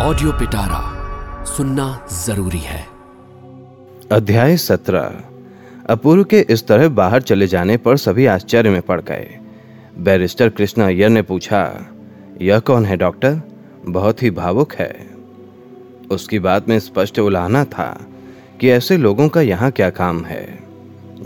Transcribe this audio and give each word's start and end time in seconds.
Audio 0.00 0.32
पिटारा 0.32 1.44
सुनना 1.44 2.06
ज़रूरी 2.12 2.58
है। 2.58 2.86
अध्याय 4.12 4.56
सत्रह। 4.56 5.14
अपूर्व 5.88 6.24
के 6.24 6.40
इस 6.40 6.66
तरह 6.66 6.88
बाहर 6.88 7.22
चले 7.22 7.46
जाने 7.46 7.76
पर 7.76 7.96
सभी 7.96 8.26
आश्चर्य 8.26 8.70
में 8.70 8.82
पड़ 8.82 9.00
गए। 9.00 9.38
बैरिस्टर 9.98 10.48
कृष्ण 10.48 10.82
अय्यर 10.82 11.08
ने 11.08 11.22
पूछा, 11.22 11.86
यह 12.42 12.58
कौन 12.58 12.84
है, 12.84 12.96
डॉक्टर? 12.96 13.40
बहुत 13.88 14.22
ही 14.22 14.30
भावुक 14.30 14.74
है। 14.74 15.10
उसकी 16.10 16.38
बात 16.38 16.68
में 16.68 16.78
स्पष्ट 16.80 17.18
उलाहना 17.18 17.64
था 17.64 17.90
कि 18.60 18.70
ऐसे 18.70 18.96
लोगों 18.96 19.28
का 19.28 19.40
यहाँ 19.40 19.70
क्या 19.70 19.90
काम 19.90 20.24
है। 20.24 20.58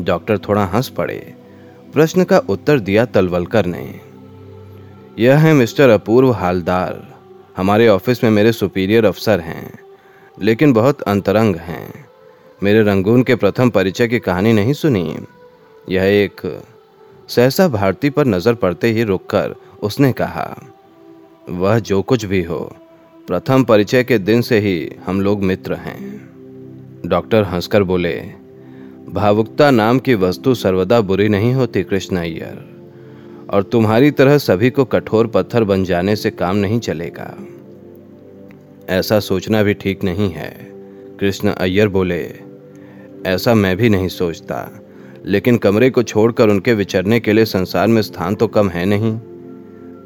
डॉक्टर 0.00 0.38
थोड़ा 0.38 0.64
हंस 0.64 0.88
पड़े। 0.88 1.34
प्रश्न 1.92 2.24
का 2.24 2.38
उत्तर 2.38 2.80
दिया 2.80 3.04
तलवलकर 3.04 3.66
ने, 3.66 4.00
यह 5.18 5.38
है 5.38 5.52
मिस्टर 5.52 5.88
अपूर्व 5.90 6.32
हालदार। 6.32 7.11
हमारे 7.56 7.88
ऑफ़िस 7.88 8.24
में 8.24 8.30
मेरे 8.30 8.52
सुपीरियर 8.52 9.04
अफसर 9.04 9.40
हैं, 9.40 9.78
लेकिन 10.42 10.72
बहुत 10.72 11.02
अंतरंग 11.02 11.56
हैं। 11.56 12.06
मेरे 12.62 12.82
रंगून 12.82 13.22
के 13.22 13.34
प्रथम 13.34 13.70
परिचय 13.70 14.08
की 14.08 14.18
कहानी 14.18 14.52
नहीं 14.52 14.72
सुनी। 14.72 15.16
यह 15.88 16.02
एक 16.02 16.40
सहसा 17.28 17.68
भारती 17.68 18.10
पर 18.10 18.26
नज़र 18.26 18.54
पड़ते 18.54 18.92
ही 18.92 19.02
रुककर 19.02 19.54
उसने 19.82 20.12
कहा, 20.12 20.56
वह 21.50 21.78
जो 21.78 22.02
कुछ 22.02 22.24
भी 22.24 22.42
हो, 22.42 22.60
प्रथम 23.28 23.64
परिचय 23.64 24.04
के 24.04 24.18
दिन 24.18 24.42
से 24.42 24.58
ही 24.58 24.90
हम 25.06 25.20
लोग 25.20 25.42
मित्र 25.42 25.74
हैं। 25.74 26.00
डॉक्टर 27.06 27.42
हंसकर 27.42 27.82
बोले, 27.82 28.14
भावुकता 29.08 29.70
नाम 29.70 29.98
की 29.98 30.14
वस्तु 30.14 30.54
सर्वदा 30.54 31.00
बुरी 31.00 31.28
नहीं 31.28 31.52
होती, 31.54 31.82
कृष्ण 31.82 32.16
अय्यर। 32.16 32.71
और 33.52 33.62
तुम्हारी 33.62 34.10
तरह 34.10 34.38
सभी 34.38 34.70
को 34.70 34.84
कठोर 34.84 35.26
पत्थर 35.26 35.64
बन 35.64 35.84
जाने 35.84 36.16
से 36.16 36.30
काम 36.30 36.56
नहीं 36.56 36.80
चलेगा। 36.80 37.36
ऐसा 38.88 39.20
सोचना 39.20 39.62
भी 39.62 39.74
ठीक 39.74 40.04
नहीं 40.04 40.30
है। 40.30 40.72
कृष्ण 41.20 41.48
अय्यर 41.48 41.88
बोले, 41.88 42.30
ऐसा 43.26 43.54
मैं 43.54 43.76
भी 43.76 43.88
नहीं 43.88 44.08
सोचता। 44.08 44.80
लेकिन 45.24 45.58
कमरे 45.58 45.90
को 45.90 46.02
छोड़कर 46.02 46.48
उनके 46.48 46.74
विचरने 46.74 47.20
के 47.20 47.32
लिए 47.32 47.44
संसार 47.44 47.86
में 47.86 48.02
स्थान 48.02 48.34
तो 48.34 48.46
कम 48.46 48.68
है 48.68 48.84
नहीं। 48.84 49.18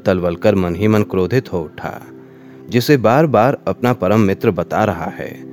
तलवलकर 0.05 0.55
मन 0.55 0.75
ही 0.75 0.87
मन 0.87 1.03
क्रोधित 1.03 1.53
हो 1.53 1.61
उठा। 1.61 2.07
जिसे 2.69 2.97
बार 2.97 3.25
बार 3.25 3.57
अपना 3.67 3.93
परम 3.93 4.19
मित्र 4.19 4.51
बता 4.51 4.83
रहा 4.83 5.09
है, 5.09 5.43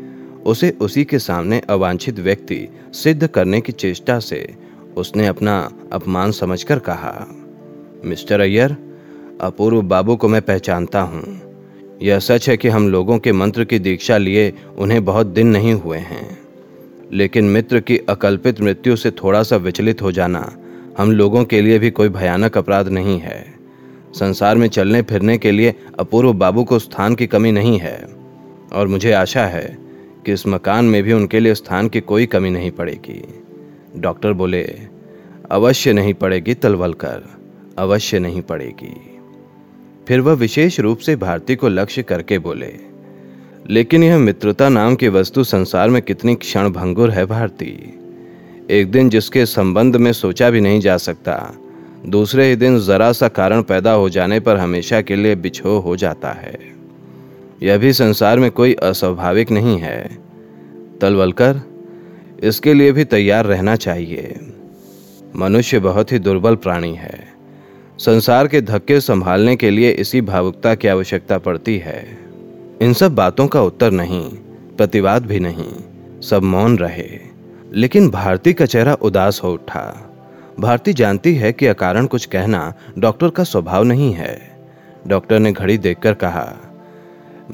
उसे 0.46 0.76
उसी 0.80 1.04
के 1.04 1.18
सामने 1.18 1.60
अवांछित 1.60 2.18
व्यक्ति 2.18 2.68
सिद्ध 2.92 3.26
करने 3.26 3.60
की 3.60 3.72
चेष्टा 3.72 4.18
से 4.18 4.54
उसने 4.96 5.26
अपना 5.26 5.70
अपमान 5.92 6.32
समझकर 6.32 6.78
कहा। 6.78 7.43
मिस्टर 8.04 8.40
अय्यर, 8.40 8.76
अपूर्व 9.40 9.82
बाबू 9.82 10.16
को 10.16 10.28
मैं 10.28 10.42
पहचानता 10.42 11.00
हूँ। 11.00 11.40
यह 12.02 12.18
सच 12.18 12.48
है 12.48 12.56
कि 12.56 12.68
हम 12.68 12.88
लोगों 12.88 13.18
के 13.18 13.32
मंत्र 13.32 13.64
की 13.64 13.78
दीक्षा 13.78 14.16
लिए 14.16 14.52
उन्हें 14.78 15.04
बहुत 15.04 15.26
दिन 15.26 15.46
नहीं 15.46 15.74
हुए 15.74 15.98
हैं। 15.98 16.38
लेकिन 17.12 17.44
मित्र 17.44 17.80
की 17.80 17.98
अकल्पित 17.98 18.60
मृत्यु 18.60 18.96
से 18.96 19.10
थोड़ा 19.10 19.42
सा 19.42 19.56
विचलित 19.56 20.02
हो 20.02 20.12
जाना 20.12 20.56
हम 20.98 21.12
लोगों 21.12 21.44
के 21.44 21.62
लिए 21.62 21.78
भी 21.78 21.90
कोई 21.90 22.08
भयानक 22.08 22.58
अपराध 22.58 22.88
नहीं 22.88 23.18
है। 23.20 23.54
संसार 24.14 24.56
में 24.56 24.68
चलने 24.68 25.02
फिरने 25.02 25.38
के 25.38 25.50
लिए 25.50 25.74
अपूर्व 25.98 26.32
बाबू 26.32 26.64
को 26.64 26.78
स्थान 26.78 27.14
की 27.14 27.26
कमी 27.26 27.52
नहीं 27.52 27.78
है। 27.78 28.08
और 28.72 28.86
मुझे 28.86 29.12
आशा 29.12 29.46
है 29.46 29.78
कि 30.26 30.32
इस 30.32 30.46
मकान 30.46 30.84
में 30.84 31.02
भी 31.02 31.12
उनके 31.12 31.40
लिए 31.40 31.54
स्थान 31.54 31.88
की 31.88 32.00
कोई 32.00 32.26
कमी 32.26 32.50
नहीं 32.50 32.70
पड़ेगी। 32.70 33.42
डॉक्टर 33.96 34.32
बोले, 34.32 34.76
अवश्य 35.50 35.92
नहीं 35.92 36.14
पड़ेगी 36.14 36.54
तलवलकर। 36.54 37.43
अवश्य 37.78 38.18
नहीं 38.18 38.42
पड़ेगी। 38.42 39.18
फिर 40.08 40.20
वह 40.20 40.32
विशेष 40.32 40.80
रूप 40.80 40.98
से 40.98 41.16
भारती 41.16 41.56
को 41.56 41.68
लक्ष्य 41.68 42.02
करके 42.02 42.38
बोले, 42.38 42.72
लेकिन 43.70 44.04
यह 44.04 44.18
मित्रता 44.18 44.68
नाम 44.68 44.94
की 44.94 45.08
वस्तु 45.08 45.44
संसार 45.44 45.90
में 45.90 46.02
कितनी 46.02 46.34
क्षण 46.34 46.70
भंगुर 46.70 47.10
है 47.10 47.26
भारती। 47.26 48.00
एक 48.70 48.90
दिन 48.90 49.08
जिसके 49.08 49.46
संबंध 49.46 49.96
में 49.96 50.12
सोचा 50.12 50.50
भी 50.50 50.60
नहीं 50.60 50.80
जा 50.80 50.96
सकता, 50.96 51.54
दूसरे 52.06 52.48
ही 52.48 52.56
दिन 52.56 52.78
जरा 52.78 53.12
सा 53.12 53.28
कारण 53.28 53.62
पैदा 53.62 53.92
हो 53.92 54.08
जाने 54.08 54.40
पर 54.40 54.56
हमेशा 54.56 55.00
के 55.00 55.16
लिए 55.16 55.34
बिछो 55.34 55.78
हो 55.78 55.96
जाता 55.96 56.30
है। 56.30 56.58
यह 57.62 57.78
भी 57.78 57.92
संसार 57.92 58.38
में 58.38 58.50
कोई 58.50 58.74
अस्वाभाविक 58.74 59.50
नहीं 59.50 59.78
है। 59.78 60.18
तलवलकर, 61.00 61.60
इसके 62.42 62.74
लिए 62.74 62.92
भी 62.92 63.04
तैयार 63.04 63.46
रहना 63.46 63.76
चाहिए। 63.76 64.40
मनुष्य 65.36 65.78
बहुत 65.78 66.12
ही 66.12 66.18
दुर्बल 66.18 66.56
प्राणी 66.56 66.94
है। 66.94 67.33
संसार 67.98 68.48
के 68.48 68.60
धक्के 68.60 69.00
संभालने 69.00 69.56
के 69.56 69.70
लिए 69.70 69.90
इसी 69.90 70.20
भावुकता 70.20 70.74
की 70.74 70.88
आवश्यकता 70.88 71.38
पड़ती 71.38 71.78
है। 71.78 72.18
इन 72.82 72.92
सब 72.92 73.14
बातों 73.14 73.46
का 73.46 73.62
उत्तर 73.62 73.90
नहीं, 73.90 74.30
प्रतिवाद 74.76 75.26
भी 75.26 75.40
नहीं, 75.40 76.20
सब 76.20 76.42
मौन 76.42 76.78
रहे। 76.78 77.20
लेकिन 77.72 78.10
भारती 78.10 78.52
का 78.52 78.66
चेहरा 78.66 78.94
उदास 78.94 79.40
हो 79.42 79.52
उठा। 79.52 80.10
भारती 80.60 80.92
जानती 80.92 81.34
है 81.34 81.52
कि 81.52 81.66
अकारण 81.66 82.06
कुछ 82.06 82.26
कहना 82.26 82.74
डॉक्टर 82.98 83.30
का 83.30 83.44
स्वभाव 83.44 83.84
नहीं 83.84 84.12
है। 84.12 84.50
डॉक्टर 85.06 85.38
ने 85.38 85.52
घड़ी 85.52 85.78
देखकर 85.78 86.14
कहा, 86.14 86.56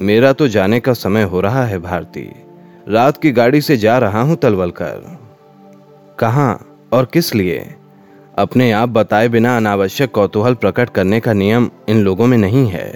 मेरा 0.01 0.33
तो 0.33 0.47
जाने 0.47 0.79
का 0.79 0.93
समय 0.93 1.23
हो 1.23 1.41
रहा 1.41 1.65
है, 1.65 1.79
भारती। 1.79 2.29
रात 2.87 3.17
की 3.17 3.31
गाड़ी 3.31 3.61
से 3.61 3.77
जा 3.77 3.97
रहा 3.97 4.21
हूँ 4.21 4.35
तलवल 4.35 4.71
कर 4.71 5.17
कहा 6.19 6.59
और 6.93 7.05
किस 7.05 7.35
लिए? 7.35 7.75
अपने 8.41 8.71
आप 8.71 8.89
बताए 8.89 9.27
बिना 9.29 9.55
अनावश्यक 9.57 10.11
कौतूहल 10.11 10.53
प्रकट 10.53 10.89
करने 10.89 11.19
का 11.19 11.33
नियम 11.33 11.69
इन 11.89 11.97
लोगों 11.97 12.27
में 12.27 12.37
नहीं 12.37 12.65
है। 12.67 12.89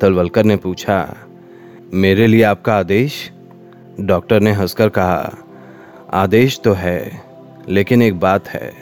तलवलकर 0.00 0.44
ने 0.44 0.56
पूछा, 0.56 1.16
मेरे 1.94 2.26
लिए 2.26 2.42
आपका 2.42 2.76
आदेश? 2.76 3.30
डॉक्टर 4.00 4.40
ने 4.40 4.52
हंसकर 4.52 4.88
कहा, 4.88 5.36
आदेश 6.14 6.60
तो 6.64 6.72
है, 6.72 7.22
लेकिन 7.68 8.02
एक 8.02 8.18
बात 8.20 8.48
है। 8.48 8.72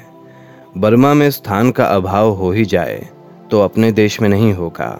बर्मा 0.79 1.13
में 1.15 1.31
स्थान 1.31 1.71
का 1.71 1.85
अभाव 1.87 2.31
हो 2.31 2.51
ही 2.53 2.65
जाए 2.65 3.07
तो 3.51 3.61
अपने 3.61 3.93
देश 3.93 4.21
में 4.21 4.29
नहीं 4.29 4.53
होगा। 4.53 4.91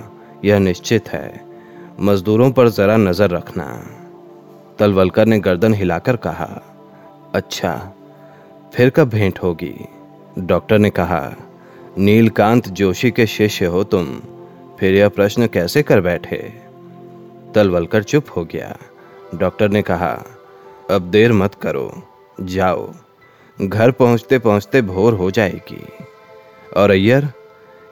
यह 0.45 0.59
निश्चित 0.59 1.09
है। 1.09 1.41
मजदूरों 2.01 2.51
पर 2.51 2.69
जरा 2.69 2.97
नज़र 2.97 3.31
रखना। 3.31 3.67
तलवलकर 4.79 5.27
ने 5.27 5.39
गर्दन 5.41 5.75
हिलाकर 5.75 6.17
कहा 6.19 6.63
अच्छा 7.35 7.75
फिर 8.75 8.91
कब 8.91 9.09
भेंट 9.09 9.39
होगी? 9.43 9.75
डॉक्टर 10.39 10.79
ने 10.79 10.91
कहा, 10.91 11.37
नीलकांत 11.99 12.69
जोशी 12.69 13.11
के 13.11 13.27
शिष्य 13.27 13.67
हो 13.67 13.85
तुम। 13.85 14.21
फिर 14.81 14.95
यह 14.95 15.09
प्रश्न 15.09 15.47
कैसे 15.47 15.83
कर 15.83 16.01
बैठे? 16.01 16.53
तलवलकर 17.55 18.03
चुप 18.03 18.25
हो 18.37 18.45
गया। 18.45 18.77
डॉक्टर 19.35 19.69
ने 19.69 19.83
कहा, 19.83 20.25
अब 20.91 21.03
देर 21.03 21.33
मत 21.33 21.55
करो, 21.55 22.03
जाओ। 22.41 22.93
घर 23.63 23.91
पहुँचते 23.91 24.39
पहुँचते 24.39 24.83
भोर 24.83 25.15
हो 25.15 25.31
जाएगी। 25.31 25.87
और 26.77 26.91
अय्यर, 26.91 27.29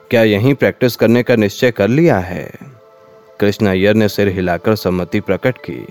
क्या 0.09 0.23
यहीं 0.23 0.55
प्रैक्टिस 0.55 0.95
करने 0.95 1.23
का 1.23 1.35
निश्चय 1.35 1.71
कर 1.71 1.87
लिया 1.87 2.19
है? 2.19 2.51
कृष्ण 3.39 3.67
अय्यर 3.67 3.95
ने 3.95 4.09
सिर 4.09 4.27
हिलाकर 4.27 4.75
सम्मति 4.75 5.19
प्रकट 5.19 5.57
की। 5.57 5.87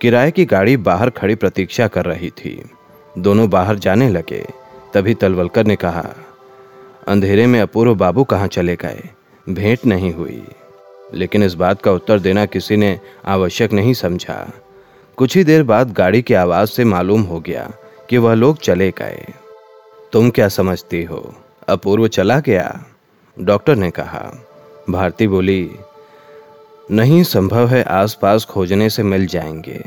किराए 0.00 0.30
की 0.30 0.44
गाड़ी 0.44 0.76
बाहर 0.76 1.10
खड़ी 1.10 1.34
प्रतीक्षा 1.34 1.88
कर 1.88 2.04
रही 2.04 2.30
थी। 2.30 2.70
दोनों 3.18 3.50
बाहर 3.50 3.78
जाने 3.78 4.08
लगे। 4.08 4.59
तभी 4.94 5.14
तलवलकर 5.14 5.66
ने 5.66 5.76
कहा, 5.76 6.14
अंधेरे 7.08 7.46
में 7.46 7.60
अपूर्व 7.60 7.94
बाबू 7.94 8.24
कहाँ 8.24 8.46
चले 8.46 8.76
गए? 8.76 9.02
भेंट 9.48 9.78
नहीं 9.86 10.14
हुई। 10.14 10.44
लेकिन 11.14 11.42
इस 11.42 11.54
बात 11.54 11.82
का 11.82 11.92
उत्तर 11.92 12.18
देना 12.18 12.46
किसी 12.46 12.76
ने 12.76 13.00
आवश्यक 13.26 13.72
नहीं 13.72 13.94
समझा। 13.94 14.52
कुछ 15.16 15.36
ही 15.36 15.44
देर 15.44 15.62
बाद 15.62 15.92
गाड़ी 15.92 16.22
की 16.22 16.34
आवाज़ 16.34 16.68
से 16.68 16.84
मालूम 16.84 17.22
हो 17.22 17.40
गया 17.40 17.70
कि 18.08 18.18
वह 18.18 18.34
लोग 18.34 18.58
चले 18.58 18.90
गए। 18.90 19.26
तुम 20.12 20.30
क्या 20.30 20.48
समझती 20.48 21.04
हो? 21.04 21.34
अपूर्व 21.68 22.08
चला 22.08 22.40
गया? 22.40 22.84
डॉक्टर 23.40 23.76
ने 23.76 23.90
कहा। 23.90 24.32
भारती 24.90 25.28
बोली, 25.28 25.70
नहीं 26.90 27.22
संभव 27.22 27.68
है 27.68 27.82
आसपास 27.82 28.44
खोजने 28.44 28.90
से 28.90 29.02
मिल 29.02 29.26
जाएँगे। 29.26 29.84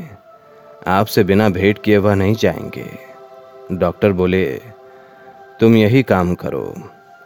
आपसे 0.86 1.24
बिना 1.24 1.48
भेंट 1.48 1.78
किए 1.82 1.96
वह 1.96 2.14
नहीं 2.14 2.34
जाएँगे। 2.34 2.86
डॉक्टर 3.72 4.12
बोले 4.12 4.60
तुम 5.60 5.76
यही 5.76 6.02
काम 6.02 6.34
करो। 6.34 6.74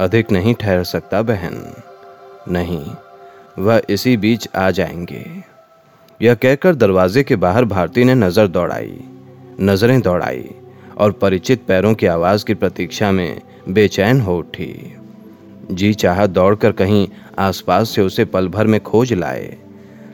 अधिक 0.01 0.31
नहीं 0.31 0.55
ठहर 0.55 0.85
सकता 0.85 1.23
बहन। 1.23 1.73
नहीं, 2.49 2.87
वह 3.59 3.83
इसी 3.91 4.17
बीच 4.17 4.49
आ 4.57 4.71
जाएँगे। 4.71 5.25
यह 6.23 6.35
कहकर 6.35 6.75
दरवाजे 6.75 7.23
के 7.23 7.37
बाहर 7.37 7.65
भारती 7.65 8.05
ने 8.05 8.15
नज़र 8.15 8.47
दौड़ाई। 8.47 9.01
नज़रें 9.61 10.01
दौड़ाई 10.01 10.51
और 10.99 11.13
परिचित 11.13 11.63
पैरों 11.69 11.95
की 11.95 12.07
आवाज़ 12.07 12.45
की 12.45 12.55
प्रतीक्षा 12.55 13.13
में 13.13 13.41
बेचैन 13.69 14.21
हो 14.21 14.39
उठी। 14.39 14.97
जी 15.71 15.95
चाह 15.95 16.27
दौड़कर 16.27 16.73
कहीं 16.73 17.09
आसपास 17.39 17.91
से 17.91 18.03
उसे 18.03 18.25
पल 18.25 18.49
भर 18.49 18.67
में 18.67 18.81
खोज 18.81 19.13
लाए, 19.13 19.57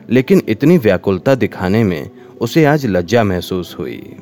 लेकिन 0.09 0.41
इतनी 0.49 0.77
व्याकुलता 0.77 1.35
दिखाने 1.35 1.83
में 1.83 2.09
उसे 2.41 2.65
आज 2.65 2.85
लज्जा 2.85 3.23
महसूस 3.23 3.75
हुई। 3.79 4.15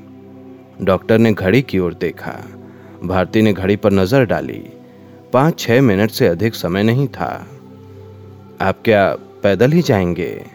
डॉक्टर 0.82 1.18
ने 1.18 1.34
घड़ी 1.34 1.62
की 1.62 1.80
ओर 1.80 1.94
देखा। 1.94 2.53
भारती 3.06 3.42
ने 3.42 3.54
घड़ी 3.54 3.76
पर 3.76 3.92
नज़र 3.92 4.26
डाली। 4.26 4.64
पाँच, 5.34 5.60
छह 5.60 5.82
मिनट 5.82 6.12
से 6.12 6.28
अधिक 6.28 6.56
समय 6.56 6.84
नहीं 6.84 7.08
था। 7.08 7.48
आप 8.62 8.82
क्या 8.86 9.16
पैदल 9.44 9.72
ही 9.72 9.82
जाएँगे? 9.82 10.46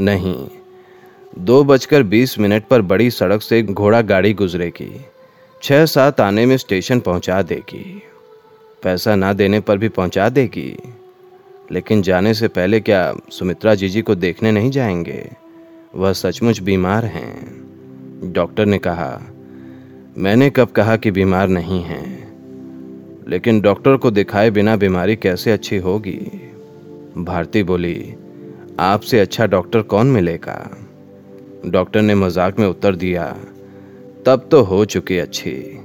नहीं। 0.00 0.48
दो 1.38 1.64
बजकर 1.64 2.02
बीस 2.02 2.38
मिनट 2.38 2.64
पर 2.64 2.82
बड़ी 2.82 3.10
सड़क 3.10 3.42
से 3.42 3.62
घोड़ा 3.62 4.00
गाड़ी 4.00 4.34
गुजरेगी। 4.34 5.04
छह, 5.62 5.86
सात 5.86 6.20
आने 6.20 6.46
में 6.46 6.56
स्टेशन 6.56 7.00
पहुँचा 7.00 7.42
देगी। 7.42 8.02
पैसा 8.82 9.16
ना 9.16 9.32
देने 9.32 9.60
पर 9.60 9.78
भी 9.78 9.88
पहुँचा 9.88 10.28
देगी। 10.28 10.78
लेकिन 11.72 12.02
जाने 12.02 12.34
से 12.34 12.48
पहले 12.48 12.80
क्या 12.80 13.14
सुमित्रा 13.30 13.74
जीजी 13.74 14.02
को 14.02 14.14
देखने 14.14 14.52
नहीं 14.52 14.70
जाएँगे? 14.70 15.30
वह 15.94 16.12
सचमुच 16.12 16.60
बीमार 16.60 17.04
हैं। 17.04 17.64
डॉक्टर 18.32 18.66
ने 18.66 18.78
कहा 18.78 19.22
मैंने 20.18 20.50
कब 20.50 20.68
कहा 20.68 20.96
कि 20.96 21.10
बीमार 21.10 21.48
नहीं 21.48 21.82
हैं? 21.82 22.32
लेकिन 23.28 23.60
डॉक्टर 23.60 23.96
को 23.96 24.10
दिखाए 24.10 24.50
बिना 24.50 24.76
बीमारी 24.76 25.16
कैसे 25.16 25.52
अच्छी 25.52 25.76
होगी? 25.76 26.50
भारती 27.18 27.62
बोली, 27.62 28.14
आपसे 28.80 29.20
अच्छा 29.20 29.46
डॉक्टर 29.46 29.82
कौन 29.82 30.06
मिलेगा? 30.06 30.76
डॉक्टर 31.66 32.02
ने 32.02 32.14
मज़ाक 32.14 32.58
में 32.58 32.66
उत्तर 32.66 32.96
दिया, 32.96 33.36
तब 34.26 34.48
तो 34.50 34.62
हो 34.62 34.84
चुकी 34.84 35.18
अच्छी। 35.18 35.80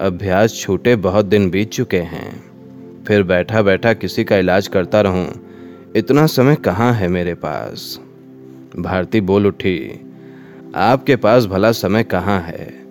अभ्यास 0.00 0.54
छूटे 0.54 0.96
बहुत 0.96 1.24
दिन 1.24 1.50
बीत 1.50 1.70
चुके 1.70 2.00
हैं। 2.00 2.44
फिर 3.04 3.22
बैठा 3.22 3.62
बैठा 3.62 3.92
किसी 3.92 4.24
का 4.24 4.36
इलाज 4.36 4.68
करता 4.68 5.00
रहूँ। 5.00 5.28
इतना 5.96 6.26
समय 6.26 6.54
कहाँ 6.54 6.92
है 6.92 7.08
मेरे 7.08 7.34
पास? 7.34 8.00
भारती 8.78 9.20
बोल 9.20 9.46
उठी, 9.46 10.00
आपके 10.74 11.16
पास 11.16 11.46
भला 11.46 11.72
समय 11.72 12.04
कहाँ 12.04 12.40
है? 12.40 12.81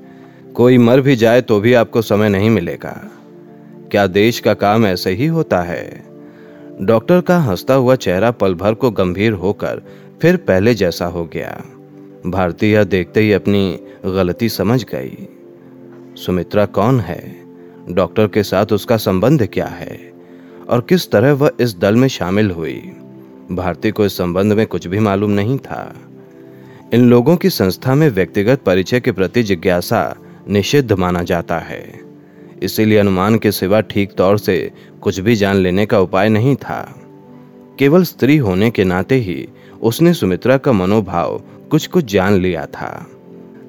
कोई 0.56 0.78
मर 0.78 1.02
भी 1.02 1.16
जाए 1.16 1.42
तो 1.42 1.60
भी 1.60 1.74
आपको 1.74 2.02
समय 2.02 2.30
नहीं 2.30 2.50
मिलेगा। 2.50 3.12
क्या 3.92 4.08
देश 4.08 4.40
का 4.40 4.54
काम 4.54 4.86
ऐसे 4.86 5.12
ही 5.12 5.26
होता 5.26 5.62
है? 5.62 6.04
डॉक्टर 6.82 7.22
का 7.22 7.40
हंसता 7.40 7.74
हुआ 7.74 7.96
चेहरा 7.96 8.32
पल 8.32 8.56
भर 8.56 8.74
को 8.74 8.92
गंभीर 8.92 9.32
होकर 9.32 9.82
फिर 10.22 10.38
पहले 10.38 10.74
जैसा 10.74 11.06
हो 11.06 11.26
गया। 11.26 11.64
भारती 12.28 12.72
यह 12.72 12.84
देखते 12.84 13.22
ही 13.22 13.34
अपनी 13.34 13.80
गलती 14.06 14.50
समझ 14.50 14.84
गई। 14.84 15.28
सुमित्रा 16.16 16.66
कौन 16.66 17.00
है? 17.00 17.44
डॉक्टर 17.90 18.28
के 18.28 18.44
साथ 18.44 18.66
उसका 18.66 18.98
संबंध 18.98 19.48
क्या 19.54 19.68
है? 19.68 20.12
और 20.70 20.82
किस 20.82 21.12
तरह 21.12 21.34
वह 21.34 21.52
इस 21.60 21.78
दल 21.78 21.96
में 21.96 22.08
शामिल 22.08 22.52
हुई? 22.52 22.92
भारती 23.52 23.92
को 23.92 24.06
इस 24.06 24.18
संबंध 24.18 24.54
में 24.54 24.68
कुछ 24.68 24.88
भी 24.88 25.00
मालूम 25.00 25.32
नहीं 25.32 25.58
था। 25.58 25.96
इन 26.94 27.10
लोगों 27.10 27.38
की 27.38 27.50
संस्था 27.50 27.96
में 27.96 28.10
व्यक्तिगत 28.10 28.60
परिचय 28.60 29.00
के 29.00 29.12
प्रति 29.12 29.44
जिज्ञासा 29.44 30.16
निषिद्ध 30.50 30.92
माना 30.92 31.24
जाता 31.24 31.60
है। 31.60 32.00
इसीलिए 32.64 32.98
अनुमान 32.98 33.38
के 33.38 33.52
सिवा 33.52 33.82
ठीक 33.82 34.14
तौर 34.14 34.38
से 34.38 34.72
कुछ 35.02 35.20
भी 35.20 35.36
जान 35.36 35.56
लेने 35.56 35.86
का 35.86 36.00
उपाय 36.00 36.30
नहीं 36.30 36.56
था। 36.56 37.02
केवल 37.80 38.04
स्त्री 38.04 38.38
होने 38.38 38.72
के 38.72 38.84
नाते 38.84 39.16
ही 39.16 39.48
उसने 39.82 40.14
सुमित्रा 40.14 40.58
का 40.58 40.72
मनोभाव 40.72 41.42
कुछ 41.72 41.88
कुछ 41.88 42.06
जान 42.06 42.34
लिया 42.34 42.66
था। 42.66 43.08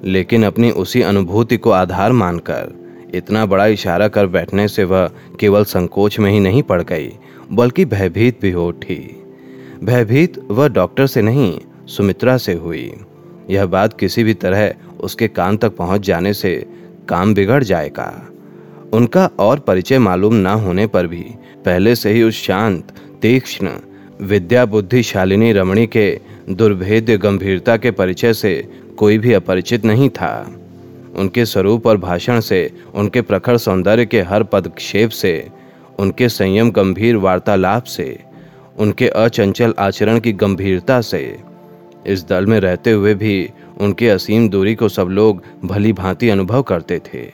लेकिन 0.03 0.43
अपनी 0.43 0.71
उसी 0.71 1.01
अनुभूति 1.01 1.57
को 1.57 1.71
आधार 1.71 2.11
मानकर 2.11 2.83
इतना 3.13 3.45
बड़ा 3.45 3.65
इशारा 3.65 4.07
कर 4.07 4.27
बैठने 4.27 4.67
से 4.67 4.83
वह 4.83 5.11
केवल 5.39 5.63
संकोच 5.63 6.19
में 6.19 6.31
ही 6.31 6.39
नहीं 6.39 6.63
पड़ 6.63 6.81
गई, 6.81 7.11
बल्कि 7.51 7.85
भयभीत 7.85 8.41
भी 8.41 8.51
हो 8.51 8.67
उठी। 8.67 9.23
भयभीत 9.83 10.39
वह 10.51 10.67
डॉक्टर 10.67 11.07
से 11.07 11.21
नहीं, 11.21 11.59
सुमित्रा 11.87 12.37
से 12.37 12.53
हुई। 12.53 12.93
यह 13.49 13.65
बात 13.65 13.99
किसी 13.99 14.23
भी 14.23 14.33
तरह 14.33 14.73
उसके 15.03 15.27
कान 15.27 15.57
तक 15.57 15.75
पहुँच 15.75 16.01
जाने 16.01 16.33
से 16.33 16.65
काम 17.09 17.33
बिगड़ 17.33 17.63
जाएगा। 17.63 18.27
उनका 18.93 19.29
और 19.39 19.59
परिचय 19.59 19.99
मालूम 19.99 20.33
ना 20.33 20.53
होने 20.53 20.87
पर 20.87 21.07
भी 21.07 21.25
पहले 21.65 21.95
से 21.95 22.11
ही 22.11 22.23
उस 22.23 22.43
शांत, 22.43 22.93
तीक्ष्ण 23.21 23.69
विद्या 24.21 24.65
बुद्धिशालिनी 24.65 25.51
रमणी 25.53 25.87
के 25.87 26.19
दुर्भेद्य 26.49 27.17
गंभीरता 27.17 27.77
के 27.77 27.91
परिचय 27.91 28.33
से 28.33 28.69
कोई 28.97 29.17
भी 29.17 29.33
अपरिचित 29.33 29.85
नहीं 29.85 30.09
था। 30.09 30.55
उनके 31.15 31.45
स्वरूप 31.45 31.87
और 31.87 31.97
भाषण 31.97 32.39
से, 32.39 32.71
उनके 32.95 33.21
प्रखर 33.21 33.57
सौंदर्य 33.57 34.05
के 34.05 34.21
हर 34.21 34.43
पदक्षेप 34.43 35.09
से, 35.09 35.49
उनके 35.99 36.29
संयम 36.29 36.71
गंभीर 36.71 37.15
वार्तालाप 37.15 37.83
से, 37.83 38.19
उनके 38.79 39.07
अचंचल 39.07 39.73
आचरण 39.79 40.19
की 40.19 40.33
गंभीरता 40.33 41.01
से, 41.01 41.39
इस 42.07 42.27
दल 42.27 42.45
में 42.45 42.59
रहते 42.59 42.91
हुए 42.91 43.13
भी 43.13 43.49
उनके 43.83 44.09
असीम 44.09 44.49
दूरी 44.49 44.75
को 44.75 44.89
सब 44.89 45.07
लोग 45.09 45.43
भली 45.65 45.93
भांति 45.93 46.29
अनुभव 46.29 46.61
करते 46.61 46.99
थे। 47.05 47.25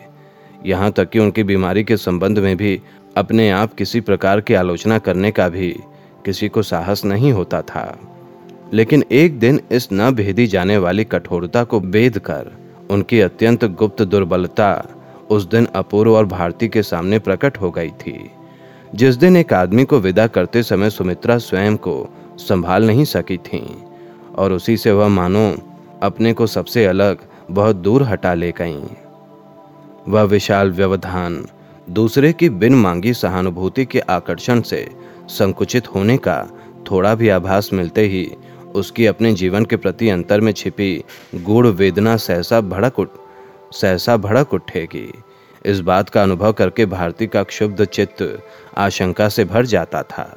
यहाँ 0.66 0.92
तक 0.92 1.10
कि 1.10 1.20
उनकी 1.20 1.44
बीमारी 1.44 1.84
के 1.84 1.98
संबंध 1.98 2.40
में 2.40 2.56
भी 2.58 2.80
अपने 3.18 3.50
आप 3.52 3.74
किसी 3.74 4.02
प्रकार 4.02 4.42
की 4.42 4.54
आलोचना 4.54 4.98
करने 5.00 5.32
का 5.32 5.50
भी 5.50 5.70
किसी 6.26 6.48
को 6.48 6.62
साहस 6.62 7.06
नहीं 7.06 7.32
होता 7.32 7.62
था। 7.62 7.98
लेकिन 8.74 9.04
एक 9.12 9.40
दिन 9.40 9.60
इस 9.72 9.88
न 9.94 10.10
भेदी 10.12 10.48
जाने 10.48 10.78
वाली 10.78 11.04
कठोरता 11.04 11.64
को 11.64 11.80
बेद 11.80 12.18
कर 12.20 12.52
उनकी 12.92 13.20
अत्यंत 13.20 13.64
गुप्त 13.66 14.02
दुर्बलता 14.02 14.72
उस 15.30 15.48
दिन 15.50 15.66
अपूर्व 15.76 16.16
और 16.16 16.26
भारती 16.26 16.68
के 16.68 16.84
सामने 16.84 17.20
प्रकट 17.20 17.58
हो 17.58 17.72
गई 17.72 17.90
थी। 17.90 18.30
जिस 18.96 19.16
दिन 19.16 19.38
एक 19.38 19.54
आदमी 19.54 19.84
को 19.86 20.00
विदा 20.00 20.28
करते 20.28 20.64
समय 20.64 20.90
सुमित्रा 20.90 21.38
स्वयं 21.38 21.78
को 21.78 21.94
संभाल 22.40 22.88
नहीं 22.88 23.06
सकी 23.06 23.38
थी, 23.38 23.62
और 24.36 24.54
उसी 24.54 24.78
से 24.78 24.92
वह 24.92 25.08
मानो 25.08 25.56
अपने 26.04 26.34
को 26.34 26.48
सबसे 26.48 26.86
अलग, 26.86 27.18
बहुत 27.52 27.76
दूर 27.76 28.04
हटा 28.04 28.34
ले 28.34 28.52
गई 28.52 28.84
वह 30.08 30.24
विशाल 30.24 30.72
व्यवधान 30.72 31.46
दूसरे 31.90 32.32
की 32.34 32.50
बिन 32.50 32.76
मांगी 32.76 33.14
सहानुभूति 33.14 33.86
के 33.86 34.00
आकर्षण 34.00 34.62
से 34.62 34.88
संकुचित 35.30 35.88
होने 35.88 36.18
का 36.18 36.44
थोड़ा 36.92 37.16
भी 37.16 37.30
आभास 37.30 37.70
मिलते 37.74 38.02
ही 38.02 38.32
उसकी 38.76 39.06
अपने 39.06 39.34
जीवन 39.34 39.66
के 39.66 39.78
प्रति 39.78 40.10
अंतर 40.10 40.42
में 40.42 40.52
छिपी 40.52 41.04
गूढ़ 41.36 41.68
वेदना 41.68 42.16
सहसा 42.18 42.62
भड़क 42.62 43.00
उठ, 43.00 43.10
सहसा 43.74 44.18
भड़क 44.18 44.54
उठेगी। 44.54 45.12
इस 45.66 45.80
बात 45.80 46.10
का 46.10 46.24
अनुभव 46.24 46.54
करके 46.54 46.86
भारती 46.86 47.28
का 47.28 47.44
क्षुब्ध 47.44 47.86
चित्त 47.86 48.44
आशंका 48.78 49.30
से 49.30 49.46
भर 49.46 49.66
जाता 49.66 50.04
था। 50.04 50.30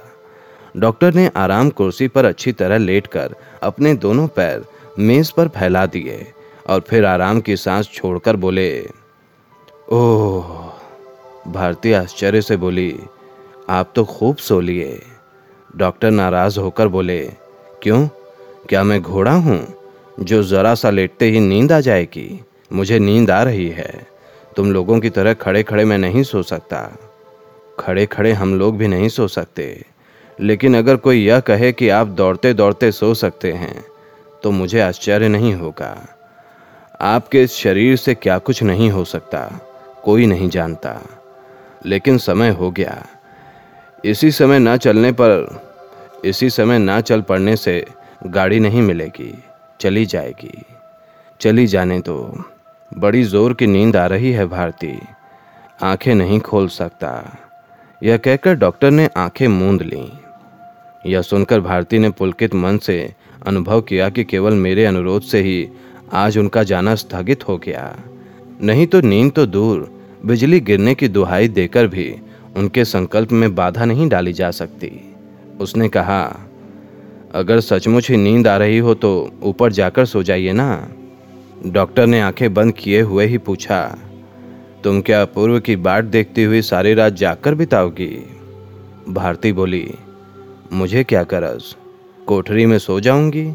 डॉक्टर 0.76 1.14
ने 1.14 1.31
आराम 1.37 1.70
कुर्सी 1.70 2.09
पर 2.09 2.25
अच्छी 2.25 2.53
तरह 2.53 2.79
लेटकर 2.79 3.35
अपने 3.62 3.94
दोनों 3.94 4.26
पैर 4.29 4.64
मेज 4.98 5.30
पर 5.30 5.48
फैला 5.48 5.86
दिए 5.86 6.32
और 6.66 6.80
फिर 6.80 7.04
आराम 7.04 7.40
की 7.40 7.56
सांस 7.56 7.90
छोड़कर 7.92 8.36
बोले, 8.36 8.86
ओह, 9.92 10.72
भारती 11.52 11.92
आश्चर्य 11.92 12.42
से 12.42 12.56
बोली, 12.56 12.98
आप 13.68 13.92
तो 13.96 14.04
खूब 14.04 14.36
सो 14.36 14.60
लिए 14.60 15.02
डॉक्टर 15.76 16.10
नाराज़ 16.10 16.60
होकर 16.60 16.88
बोले, 16.88 17.32
क्यों? 17.82 18.08
क्या 18.68 18.82
मैं 18.82 19.02
घोड़ा 19.02 19.32
हूँ 19.32 19.74
जो 20.20 20.42
जरा 20.42 20.75
सा 20.75 20.90
लेटते 20.90 21.30
ही 21.30 21.40
नींद 21.40 21.72
आ 21.72 21.80
जाएगी? 21.80 22.44
मुझे 22.72 22.99
नींद 22.99 23.30
आ 23.30 23.42
रही 23.42 23.68
है। 23.68 24.06
तुम 24.56 24.72
लोगों 24.72 25.00
की 25.00 25.11
तरह 25.11 25.34
खड़े 25.34 25.62
खड़े 25.62 25.84
मैं 25.84 25.99
नहीं 25.99 26.22
सो 26.22 26.42
सकता। 26.42 26.99
खड़े 27.80 28.06
खड़े 28.06 28.32
हम 28.32 28.58
लोग 28.58 28.76
भी 28.76 28.88
नहीं 28.88 29.08
सो 29.08 29.28
सकते। 29.28 29.84
लेकिन 30.40 30.76
अगर 30.76 30.96
कोई 30.96 31.25
यह 31.25 31.40
कहे 31.40 31.72
कि 31.72 31.88
आप 31.88 32.06
दौड़ते 32.06 32.54
दौड़ते 32.54 32.92
सो 32.92 33.14
सकते 33.14 33.52
हैं 33.52 33.91
तो 34.42 34.50
मुझे 34.50 34.80
आश्चर्य 34.80 35.28
नहीं 35.28 35.54
होगा। 35.54 36.06
आपके 37.00 37.42
इस 37.42 37.52
शरीर 37.52 37.96
से 37.96 38.14
क्या 38.14 38.38
कुछ 38.38 38.62
नहीं 38.62 38.90
हो 38.90 39.04
सकता, 39.04 39.61
कोई 40.04 40.26
नहीं 40.26 40.49
जानता। 40.49 41.00
लेकिन 41.87 42.18
समय 42.18 42.49
हो 42.49 42.70
गया। 42.70 43.06
इसी 44.04 44.30
समय 44.30 44.58
ना 44.58 44.76
चलने 44.76 45.12
पर, 45.12 45.62
इसी 46.25 46.50
समय 46.50 46.78
ना 46.78 47.00
चल 47.00 47.20
पड़ने 47.20 47.56
से 47.56 47.87
गाड़ी 48.26 48.61
नहीं 48.61 48.82
मिलेगी, 48.82 49.44
चली 49.80 50.06
जाएगी। 50.06 50.64
चली 51.40 51.66
जाने 51.66 52.00
तो 52.00 52.44
बड़ी 52.99 53.22
ज़ोर 53.22 53.54
की 53.54 53.66
नींद 53.66 53.96
आ 53.96 54.06
रही 54.06 54.32
है 54.32 54.46
भारती। 54.46 54.99
आँखें 55.82 56.14
नहीं 56.14 56.40
खोल 56.40 56.68
सकता। 56.68 57.38
यह 58.02 58.16
कहकर 58.16 58.54
डॉक्टर 58.54 58.90
ने 58.90 59.08
आँखें 59.16 59.49
मूंद 59.49 59.82
लीं। 59.82 60.11
यह 61.06 61.22
सुनकर 61.22 61.61
भारती 61.61 61.99
ने 61.99 62.11
पुलकित 62.11 62.54
मन 62.54 62.78
से 62.78 63.14
अनुभव 63.46 63.80
किया 63.80 64.08
कि 64.08 64.25
केवल 64.25 64.54
मेरे 64.54 64.84
अनुरोध 64.84 65.22
से 65.22 65.40
ही 65.42 65.68
आज 66.12 66.38
उनका 66.38 66.62
जाना 66.62 66.94
स्थगित 66.94 67.49
हो 67.49 67.56
गया। 67.58 67.84
नहीं 68.62 68.87
तो 68.87 69.00
नींद 69.00 69.32
तो 69.32 69.46
दूर, 69.46 69.88
बिजली 70.26 70.61
गिरने 70.61 70.94
की 70.94 71.08
दुहाई 71.08 71.49
देकर 71.49 71.87
भी 71.87 72.14
उनके 72.56 72.84
संकल्प 72.84 73.32
में 73.32 73.54
बाधा 73.54 73.84
नहीं 73.84 74.08
डाली 74.08 74.32
जा 74.32 74.50
सकती। 74.50 74.90
उसने 75.61 75.88
कहा, 75.88 76.22
अगर 77.34 77.61
सचमुच 77.61 78.11
ही 78.11 78.16
नींद 78.16 78.49
आ 78.49 78.56
रही 78.56 78.78
हो 78.78 78.94
तो 78.94 79.30
ऊपर 79.42 79.72
जाकर 79.72 80.06
सो 80.06 80.22
जाइए 80.22 80.52
ना। 80.52 80.88
डॉक्टर 81.66 82.06
ने 82.06 82.20
आँखें 82.20 82.52
बंद 82.54 82.75
किए 82.75 83.00
हुए 83.00 83.26
ही 83.26 83.38
पूछा, 83.38 83.99
तुम 84.84 85.00
क्या 85.00 85.25
पूर्व 85.25 85.58
की 85.61 85.76
बाट 85.78 86.04
देखती 86.04 86.44
हुई 86.44 86.62
सारी 86.62 86.94
रात 86.94 87.12
जाकर 87.14 87.54
बिताओगी? 87.54 88.14
भारती 89.08 89.52
बोली, 89.52 89.88
मुझे 90.72 91.04
क्या 91.04 91.22
करज 91.25 91.75
कोठरी 92.32 92.66
में 92.66 92.78
सो 92.78 93.00
जाऊँगी। 93.00 93.54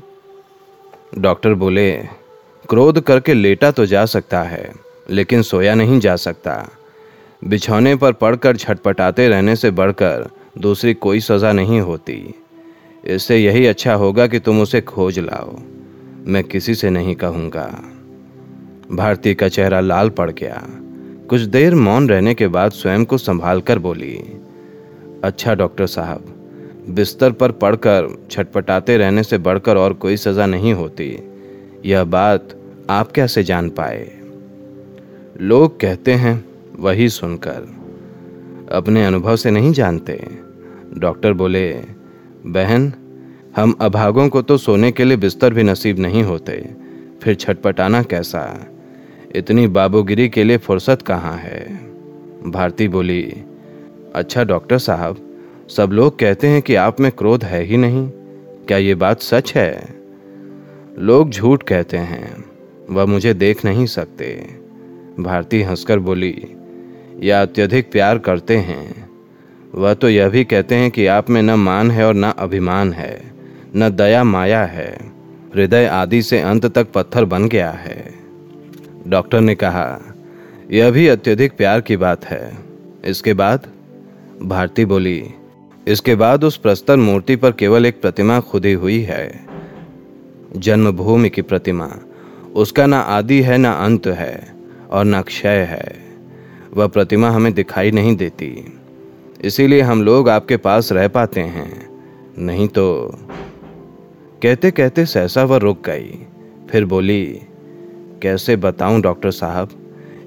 डॉक्टर 1.18 1.54
बोले, 1.54 1.92
क्रोध 2.70 3.00
करके 3.00 3.34
लेटा 3.34 3.72
तो 3.72 3.86
जा 3.86 4.06
सकता 4.06 4.42
है, 4.42 4.74
लेकिन 5.10 5.42
सोया 5.42 5.76
नहीं 5.76 6.00
जा 6.00 6.16
सकता। 6.16 6.70
बिछौने 7.44 7.96
पर 7.96 8.14
पड़कर 8.14 8.58
छटपटाते 8.58 9.28
रहने 9.30 9.56
से 9.56 9.72
बढ़कर 9.72 10.30
दूसरी 10.58 10.94
कोई 10.94 11.20
सज़ा 11.20 11.52
नहीं 11.52 11.82
होती। 11.82 12.36
इससे 13.06 13.38
यही 13.38 13.66
अच्छा 13.66 13.94
होगा 13.94 14.28
कि 14.28 14.40
तुम 14.40 14.62
उसे 14.62 14.82
खोज 14.82 15.20
लाओ। 15.20 15.58
मैं 16.28 16.44
किसी 16.44 16.76
से 16.76 16.90
नहीं 16.90 17.16
कहूँगा। 17.16 17.68
भारती 18.92 19.36
का 19.36 19.50
चेहरा 19.50 19.80
लाल 19.80 20.10
पड़ 20.10 20.32
गया। 20.32 20.64
कुछ 21.30 21.42
देर 21.42 21.76
मौन 21.76 22.10
रहने 22.10 22.34
के 22.34 22.48
बाद 22.48 22.72
स्वयं 22.72 23.06
को 23.06 23.18
संभाल 23.18 23.62
कर 23.62 23.80
बोली 23.80 24.16
अच्छा 25.24 25.54
डॉक्टर 25.56 25.88
साहब 25.88 26.34
बिस्तर 26.90 27.32
पर 27.32 27.52
पड़कर 27.52 28.28
छटपटाते 28.32 28.98
रहने 28.98 29.24
से 29.24 29.38
बढ़कर 29.38 29.78
और 29.78 29.94
कोई 29.94 30.18
सज़ा 30.18 30.46
नहीं 30.46 30.74
होती। 30.74 31.20
यह 31.86 32.04
बात 32.04 32.50
आप 32.90 33.12
कैसे 33.12 33.44
जान 33.44 33.70
पाए? 33.70 34.12
लोग 35.42 35.80
कहते 35.80 36.14
हैं, 36.14 36.46
वही 36.80 37.10
सुनकर। 37.10 37.78
अपने 38.72 39.06
अनुभव 39.06 39.36
से 39.36 39.52
नहीं 39.52 39.74
जानते। 39.74 40.28
डॉक्टर 40.98 41.34
बोले, 41.34 41.74
बहन, 42.46 42.94
हम 43.56 43.76
अभागों 43.82 44.30
को 44.30 44.42
तो 44.42 44.58
सोने 44.58 44.92
के 44.92 45.04
लिए 45.04 45.18
बिस्तर 45.18 45.54
भी 45.54 45.64
नसीब 45.64 46.00
नहीं 46.00 46.24
होते। 46.24 46.70
फिर 47.22 47.36
छटपटाना 47.36 48.04
कैसा? 48.04 48.68
इतनी 49.36 49.68
बाबूगिरी 49.68 50.30
के 50.30 50.44
लिए 50.44 50.58
फुर्सत 50.58 51.02
कहाँ 51.02 51.38
है? 51.38 51.80
भारती 52.48 52.88
बोली 52.88 53.34
अच्छा 54.16 54.44
डॉक्टर 54.44 54.78
साहब 54.78 55.27
सब 55.70 55.90
लोग 55.92 56.20
कहते 56.20 56.48
हैं 56.48 56.62
कि 56.62 56.76
आप 56.76 57.00
में 57.00 57.12
क्रोध 57.12 57.44
है 57.44 57.64
ही 57.64 57.78
नहीं। 57.78 58.10
क्या 58.68 58.78
ये 58.78 58.96
बात 58.96 59.22
सच 59.22 59.54
है? 59.56 59.88
लोग 61.00 61.30
झूठ 61.30 61.64
कहते 61.64 61.98
हैं, 61.98 62.46
वह 62.90 63.06
मुझे 63.06 63.34
देख 63.34 63.66
नहीं 63.66 63.86
सकते। 63.86 64.48
भारती 65.20 65.62
हंसकर 65.62 66.00
बोली, 66.00 66.48
या 67.20 67.42
अत्यधिक 67.42 67.92
प्यार 67.92 68.18
करते 68.18 68.58
हैं। 68.58 69.10
वह 69.76 69.94
तो 69.94 70.10
यह 70.10 70.30
भी 70.30 70.44
कहते 70.44 70.76
हैं 70.76 70.92
कि 70.92 71.06
आप 71.06 71.30
में 71.30 71.42
न 71.42 71.52
मान 71.52 71.92
है 71.92 72.08
और 72.08 72.14
न 72.14 72.24
अभिमान 72.24 72.94
है, 72.94 73.32
न 73.76 73.90
दया 73.90 74.24
माया 74.24 74.66
है। 74.66 74.98
हृदय 75.56 75.86
आदि 75.86 76.22
से 76.22 76.40
अंत 76.40 76.66
तक 76.66 76.88
पत्थर 76.94 77.26
बन 77.26 77.48
गया 77.48 77.72
है। 77.72 78.14
डॉक्टर 79.08 79.42
ने 79.42 79.56
कहा, 79.56 80.16
यह 80.72 80.92
भी 80.92 81.08
अत्यधिक 81.08 81.52
प्यार 81.58 81.82
की 81.82 81.98
बात 81.98 82.26
है। 82.26 82.58
इसके 83.06 83.34
बाद? 83.34 83.68
भारती 84.44 84.86
बोली 84.86 85.30
इसके 85.88 86.16
बाद 86.16 86.44
उस 86.44 86.58
प्रस्तर 86.58 86.96
मूर्ति 86.96 87.36
पर 87.36 87.52
केवल 87.52 87.86
एक 87.86 88.02
प्रतिमा 88.02 88.40
खुदी 88.40 88.74
हुई 88.74 89.02
है। 89.02 89.48
जन्मभूमि 90.56 91.30
की 91.30 91.42
प्रतिमा। 91.42 91.90
उसका 92.56 92.86
ना 92.86 93.00
आदि 93.00 93.42
है, 93.42 93.58
ना 93.58 93.72
अंत 93.72 94.08
है 94.08 94.56
और 94.92 95.06
ना 95.06 95.22
क्षय 95.22 95.58
है। 95.58 96.06
वह 96.74 96.88
प्रतिमा 96.88 97.30
हमें 97.30 97.54
दिखाई 97.54 97.92
नहीं 97.92 98.16
देती। 98.16 98.80
इसीलिए 99.44 99.82
हम 99.82 100.04
लोग 100.04 100.30
आपके 100.30 100.58
पास 100.58 100.92
रह 100.92 101.08
पाते 101.08 101.42
हैं। 101.42 101.90
नहीं 102.38 102.68
तो 102.68 103.18
कहते 104.44 104.72
कहते 104.72 105.06
सहसा 105.06 105.44
वह 105.44 105.58
रुक 105.58 105.90
गई। 105.90 106.28
फिर 106.70 106.86
बोली, 106.86 107.42
कैसे 108.22 108.56
बताऊँ, 108.56 109.02
डॉक्टर 109.02 109.32
साहब? 109.32 109.70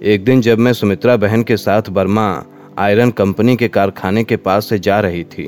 एक 0.03 0.25
दिन 0.25 0.41
जब 0.41 0.59
मैं 0.59 0.73
सुमित्रा 0.73 1.17
बहन 1.17 1.43
के 1.43 1.57
साथ 1.57 1.83
बर्मा 1.91 2.45
आयरन 2.81 3.11
कंपनी 3.11 3.55
के 3.57 3.69
कारखाने 3.69 4.23
के 4.25 4.37
पास 4.37 4.69
से 4.69 4.79
जा 4.79 4.99
रही 5.01 5.25
थी। 5.25 5.47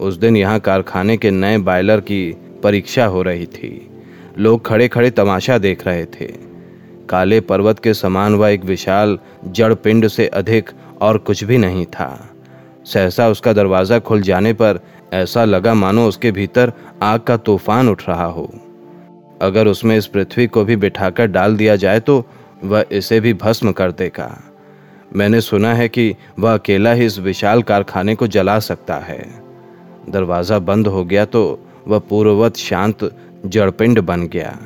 उस 0.00 0.16
दिन 0.16 0.36
यहाँ 0.36 0.60
कारखाने 0.60 1.16
के 1.16 1.30
नए 1.30 1.58
बायलर 1.58 2.00
की 2.00 2.20
परीक्षा 2.62 3.06
हो 3.06 3.22
रही 3.22 3.46
थी। 3.46 3.90
लोग 4.38 4.64
खड़े 4.66 4.86
खड़े 4.88 5.10
तमाशा 5.10 5.58
देख 5.58 5.86
रहे 5.86 6.04
थे। 6.06 6.26
काले 7.08 7.40
पर्वत 7.40 7.78
के 7.78 7.94
समान 7.94 8.34
वह 8.34 8.48
एक 8.48 8.64
विशाल 8.64 9.18
जड़ 9.46 9.72
पिंड 9.74 10.08
से 10.08 10.26
अधिक 10.26 10.70
और 11.00 11.18
कुछ 11.18 11.44
भी 11.44 11.58
नहीं 11.58 11.84
था। 11.86 12.08
सहसा 12.86 13.28
उसका 13.28 13.52
दरवाज़ा 13.52 13.98
खुल 13.98 14.22
जाने 14.22 14.52
पर 14.52 14.80
ऐसा 15.14 15.44
लगा 15.44 15.74
मानो 15.74 16.08
उसके 16.08 16.32
भीतर 16.32 16.72
आग 17.02 17.20
का 17.20 17.36
तूफ़ान 17.36 17.88
उठ 17.88 18.08
रहा 18.08 18.24
हो। 18.24 18.50
अगर 19.42 19.66
उसमें 19.66 19.96
इस 19.96 20.06
पृथ्वी 20.06 20.46
को 20.46 20.64
भी 20.64 20.76
बिठाकर 20.76 21.26
डाल 21.28 21.56
दिया 21.56 21.76
जाए 21.76 22.00
तो 22.00 22.24
वह 22.64 22.84
इसे 22.92 23.20
भी 23.20 23.34
भस्म 23.36 23.72
कर 23.72 23.92
देगा। 23.92 24.36
मैंने 25.16 25.40
सुना 25.40 25.72
है 25.74 25.88
कि 25.88 26.14
वह 26.38 26.54
अकेला 26.54 26.92
ही 26.92 27.06
इस 27.06 27.18
विशाल 27.18 27.62
कारखाने 27.62 28.14
को 28.14 28.26
जला 28.26 28.58
सकता 28.58 28.96
है। 28.96 29.22
दरवाज़ा 30.08 30.58
बंद 30.58 30.86
हो 30.86 31.04
गया 31.04 31.24
तो 31.24 31.42
वह 31.88 31.98
पूर्ववत 31.98 32.56
शांत 32.56 33.10
जड़पिंड 33.46 34.00
बन 34.00 34.26
गया। 34.26 34.58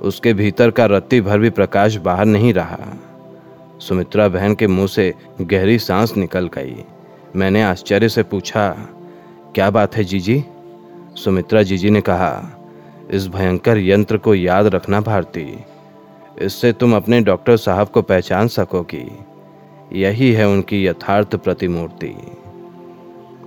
उसके 0.00 0.32
भीतर 0.34 0.70
का 0.70 0.86
रत्ती 0.86 1.20
भर 1.20 1.38
भी 1.38 1.50
प्रकाश 1.50 1.96
बाहर 1.96 2.24
नहीं 2.24 2.52
रहा। 2.54 2.78
सुमित्रा 3.78 4.28
बहन 4.28 4.54
के 4.54 4.66
मुँह 4.66 4.86
से 4.86 5.12
गहरी 5.40 5.78
सांस 5.78 6.16
निकल 6.16 6.48
गई। 6.48 6.84
मैंने 7.36 7.62
आश्चर्य 7.62 8.08
से 8.08 8.22
पूछा, 8.22 8.70
क्या 9.54 9.70
बात 9.70 9.96
है 9.96 10.04
जीजी? 10.04 10.42
सुमित्रा 11.14 11.62
जीजी 11.62 11.90
ने 11.90 12.00
कहा, 12.00 12.50
इस 13.10 13.28
भयंकर 13.28 13.78
यंत्र 13.78 14.16
को 14.16 14.34
याद 14.34 14.66
रखना 14.66 15.00
भारती। 15.00 15.46
इससे 16.42 16.72
तुम 16.72 16.96
अपने 16.96 17.20
डॉक्टर 17.20 17.56
साहब 17.56 17.88
को 17.88 18.02
पहचान 18.02 18.48
सकोगी। 18.48 19.08
यही 19.92 20.32
है 20.32 20.48
उनकी 20.48 20.86
यथार्थ 20.86 21.36
प्रतिमूर्ति। 21.36 22.16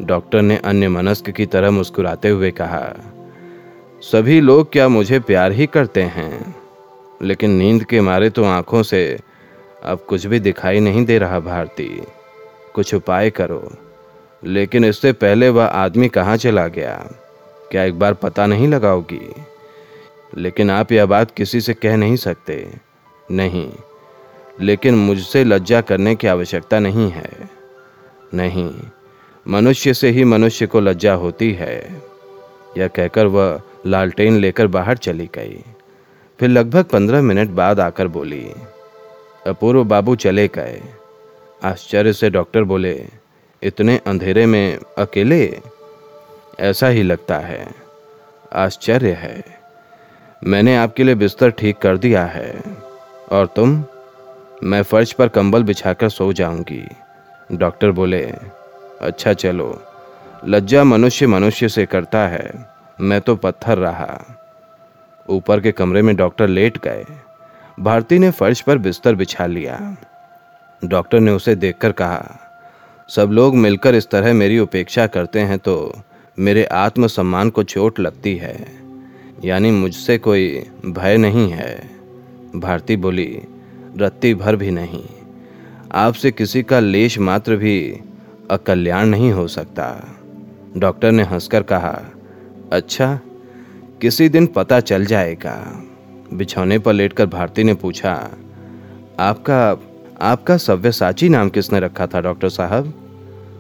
डॉक्टर 0.01 0.41
ने 0.41 0.57
अन्य 0.57 0.89
मनस्क 0.89 1.29
की 1.29 1.45
तरह 1.45 1.71
मुस्कुराते 1.71 2.29
हुए 2.29 2.51
कहा, 2.51 2.93
सभी 4.01 4.41
लोग 4.41 4.71
क्या 4.71 4.87
मुझे 4.87 5.19
प्यार 5.19 5.51
ही 5.51 5.65
करते 5.65 6.01
हैं? 6.01 6.55
लेकिन 7.21 7.49
नींद 7.49 7.83
के 7.83 8.01
मारे 8.01 8.29
तो 8.29 8.43
आँखों 8.43 8.83
से 8.83 9.19
अब 9.83 9.99
कुछ 9.99 10.25
भी 10.25 10.39
दिखाई 10.39 10.79
नहीं 10.79 11.05
दे 11.05 11.17
रहा 11.17 11.39
भारती। 11.39 12.01
कुछ 12.73 12.93
उपाय 12.93 13.29
करो। 13.29 13.71
लेकिन 14.45 14.85
इससे 14.85 15.13
पहले 15.13 15.49
वह 15.49 15.65
आदमी 15.65 16.09
कहाँ 16.09 16.37
चला 16.37 16.67
गया? 16.67 17.11
क्या 17.71 17.83
एक 17.83 17.99
बार 17.99 18.13
पता 18.13 18.45
नहीं 18.45 18.67
लगाओगी? 18.67 19.33
लेकिन 20.37 20.71
आप 20.71 20.91
यह 20.91 21.05
बात 21.05 21.31
किसी 21.31 21.61
से 21.61 21.73
कह 21.73 21.97
नहीं 21.97 22.15
सकते। 22.15 22.73
नहीं। 23.31 23.71
लेकिन 24.61 24.95
मुझसे 24.95 25.43
लज्जा 25.43 25.81
करने 25.81 26.15
की 26.15 26.27
आवश्यकता 26.27 26.79
नहीं 26.79 27.11
है। 27.11 27.49
नहीं, 28.33 28.73
मनुष्य 29.47 29.93
से 29.93 30.09
ही 30.09 30.23
मनुष्य 30.23 30.67
को 30.67 30.79
लज्जा 30.79 31.13
होती 31.13 31.53
है। 31.53 32.01
यह 32.77 32.87
कहकर 32.87 33.25
वह 33.25 33.61
लालटेन 33.87 34.37
लेकर 34.37 34.67
बाहर 34.67 34.97
चली 34.97 35.29
गई। 35.35 35.63
फिर 36.39 36.49
लगभग 36.49 36.83
पंद्रह 36.83 37.21
मिनट 37.21 37.49
बाद 37.49 37.79
आकर 37.79 38.07
बोली, 38.07 38.51
अपूर्व 39.47 39.83
बाबू 39.83 40.15
चले 40.15 40.47
गए। 40.47 40.81
आश्चर्य 41.63 42.13
से 42.13 42.29
डॉक्टर 42.29 42.63
बोले, 42.63 43.07
इतने 43.63 43.99
अंधेरे 44.07 44.45
में 44.45 44.79
अकेले? 44.97 45.59
ऐसा 46.59 46.87
ही 46.87 47.03
लगता 47.03 47.37
है। 47.37 47.71
आश्चर्य 48.53 49.11
है। 49.11 49.43
मैंने 50.43 50.75
आपके 50.77 51.03
लिए 51.03 51.15
बिस्तर 51.15 51.49
ठीक 51.49 51.77
कर 51.77 51.97
दिया 51.97 52.25
है। 52.25 52.63
और 53.31 53.45
तुम? 53.45 53.83
मैं 54.63 54.81
फर्श 54.83 55.11
पर 55.11 55.27
कंबल 55.27 55.63
बिछाकर 55.63 56.09
सो 56.09 56.33
जाऊँगी। 56.33 56.83
डॉक्टर 57.51 57.91
बोले 57.91 58.21
अच्छा 59.01 59.33
चलो। 59.33 59.81
लज्जा 60.45 60.83
मनुष्य 60.83 61.27
मनुष्य 61.27 61.69
से 61.69 61.85
करता 61.85 62.27
है। 62.27 62.67
मैं 63.01 63.19
तो 63.21 63.35
पत्थर 63.35 63.77
रहा। 63.77 64.37
ऊपर 65.29 65.59
के 65.59 65.71
कमरे 65.71 66.01
में 66.01 66.15
डॉक्टर 66.15 66.47
लेट 66.47 66.77
गए। 66.77 67.05
भारती 67.79 68.19
ने 68.19 68.31
फर्श 68.31 68.61
पर 68.61 68.77
बिस्तर 68.77 69.15
बिछा 69.15 69.45
लिया। 69.45 69.97
डॉक्टर 70.85 71.19
ने 71.19 71.31
उसे 71.31 71.55
देखकर 71.55 71.91
कहा, 71.91 72.39
सब 73.09 73.29
लोग 73.31 73.55
मिलकर 73.55 73.95
इस 73.95 74.09
तरह 74.09 74.33
मेरी 74.33 74.59
उपेक्षा 74.59 75.07
करते 75.07 75.39
हैं 75.39 75.59
तो 75.59 76.01
मेरे 76.37 76.65
आत्मसम्मान 76.65 77.49
को 77.49 77.63
चोट 77.63 77.99
लगती 77.99 78.35
है। 78.37 78.55
यानी 79.45 79.71
मुझसे 79.71 80.17
कोई 80.17 80.47
भय 80.85 81.17
नहीं 81.17 81.49
है। 81.49 81.89
भारती 82.55 82.95
बोली 82.97 83.41
रत्ती 83.97 84.33
भर 84.33 84.55
भी 84.55 84.71
नहीं। 84.71 85.03
आपसे 85.91 86.31
किसी 86.31 86.63
का 86.63 86.79
लेश 86.79 87.17
मात्र 87.19 87.55
भी 87.55 87.99
अकल्याण 88.51 89.07
नहीं 89.07 89.31
हो 89.31 89.47
सकता। 89.47 89.85
डॉक्टर 90.77 91.11
ने 91.11 91.23
हंसकर 91.23 91.63
कहा 91.63 91.99
अच्छा 92.71 93.19
किसी 94.01 94.29
दिन 94.29 94.45
पता 94.47 94.79
चल 94.79 95.05
जाएगा। 95.05 95.55
बिछौने 96.33 96.79
पर 96.79 96.93
लेटकर 96.93 97.25
भारती 97.25 97.63
ने 97.63 97.73
पूछा, 97.73 98.13
आपका 99.19 99.77
आपका 100.21 100.57
सव्यसाची 100.57 101.29
नाम 101.29 101.49
किसने 101.49 101.79
रखा 101.79 102.07
था, 102.07 102.21
डॉक्टर 102.21 102.49
साहब? 102.49 102.93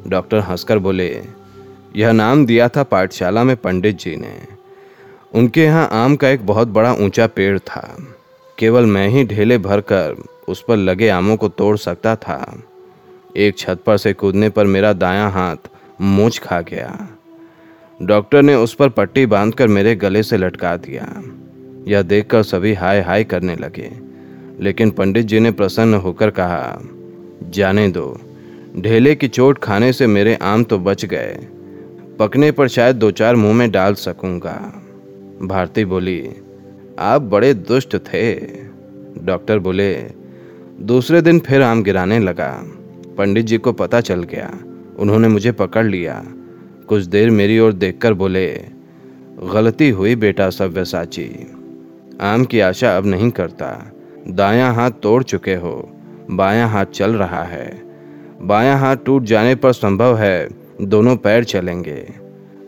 डॉक्टर 0.07 0.39
हंसकर 0.39 0.79
बोले, 0.79 1.09
यह 1.95 2.11
नाम 2.11 2.45
दिया 2.45 2.67
था 2.67 2.83
पाठशाला 2.83 3.43
में 3.43 3.55
पंडित 3.55 3.99
जी 3.99 4.15
ने। 4.15 4.35
उनके 5.33 5.63
यहाँ 5.63 5.87
आम 5.93 6.15
का 6.15 6.29
एक 6.29 6.45
बहुत 6.45 6.67
बड़ा 6.67 6.93
ऊँचा 6.93 7.27
पेड़ 7.27 7.57
था। 7.59 7.97
केवल 8.63 8.85
मैं 8.85 9.07
ही 9.07 9.23
ढेले 9.23 9.57
भरकर 9.57 10.23
उस 10.47 10.65
पर 10.67 10.77
लगे 10.77 11.09
आमों 11.09 11.37
को 11.37 11.49
तोड़ 11.49 11.77
सकता 11.77 12.15
था। 12.15 12.63
एक 13.37 13.57
छत 13.57 13.79
पर 13.85 13.97
से 13.97 14.13
कूदने 14.13 14.49
पर 14.49 14.65
मेरा 14.65 14.93
दायां 14.93 15.31
हाथ 15.31 15.55
मूछ 16.01 16.39
खा 16.39 16.61
गया। 16.61 17.07
डॉक्टर 18.01 18.41
ने 18.41 18.55
उस 18.55 18.73
पर 18.73 18.89
पट्टी 18.89 19.25
बांधकर 19.25 19.67
मेरे 19.67 19.95
गले 19.95 20.23
से 20.23 20.37
लटका 20.37 20.77
दिया। 20.77 21.23
यह 21.87 22.01
देखकर 22.01 22.43
सभी 22.43 22.73
हाय 22.73 23.01
हाय 23.01 23.23
करने 23.23 23.55
लगे। 23.55 23.91
लेकिन 24.59 24.91
पंडित 24.91 25.25
जी 25.25 25.39
ने 25.39 25.51
प्रसन्न 25.51 25.93
होकर 25.93 26.29
कहा, 26.29 26.81
जाने 27.43 27.87
दो, 27.87 28.19
ढेले 28.77 29.15
की 29.15 29.27
चोट 29.27 29.59
खाने 29.59 29.93
से 29.93 30.07
मेरे 30.07 30.35
आम 30.35 30.63
तो 30.63 30.79
बच 30.79 31.05
गए। 31.05 31.47
पकने 32.19 32.51
पर 32.51 32.67
शायद 32.67 32.95
दो 32.95 33.11
चार 33.11 33.35
मुँह 33.35 33.53
में 33.53 33.71
डाल 33.71 33.93
सकूँगा। 33.93 34.83
भारती 35.41 35.85
बोली 35.85 36.29
आप 36.99 37.21
बड़े 37.21 37.53
दुष्ट 37.53 37.97
थे। 37.97 38.35
डॉक्टर 39.23 39.59
बोले, 39.59 39.93
दूसरे 40.81 41.21
दिन 41.21 41.39
फिर 41.39 41.61
आम 41.61 41.83
गिराने 41.83 42.19
लगा। 42.19 42.63
पंडित 43.17 43.45
जी 43.45 43.57
को 43.57 43.73
पता 43.73 44.01
चल 44.01 44.23
गया। 44.23 44.59
उन्होंने 44.99 45.27
मुझे 45.27 45.51
पकड़ 45.51 45.85
लिया। 45.85 46.23
कुछ 46.87 47.03
देर 47.03 47.29
मेरी 47.29 47.59
ओर 47.59 47.73
देखकर 47.73 48.13
बोले, 48.13 48.65
गलती 49.53 49.89
हुई 49.89 50.15
बेटा 50.15 50.49
सव्यसाची। 50.49 51.51
आम 52.21 52.45
की 52.45 52.59
आशा 52.59 52.97
अब 52.97 53.05
नहीं 53.05 53.29
करता। 53.29 53.91
दायां 54.27 54.75
हाथ 54.75 54.91
तोड़ 54.91 55.23
चुके 55.23 55.55
हो। 55.55 55.97
बायां 56.31 56.69
हाथ 56.69 56.85
चल 56.85 57.11
रहा 57.13 57.43
है। 57.43 57.81
बायां 58.41 58.79
हाथ 58.79 58.97
टूट 59.05 59.23
जाने 59.23 59.55
पर 59.55 59.73
संभव 59.73 60.17
है 60.17 60.49
दोनों 60.81 61.15
पैर 61.15 61.43
चलेंगे। 61.43 62.13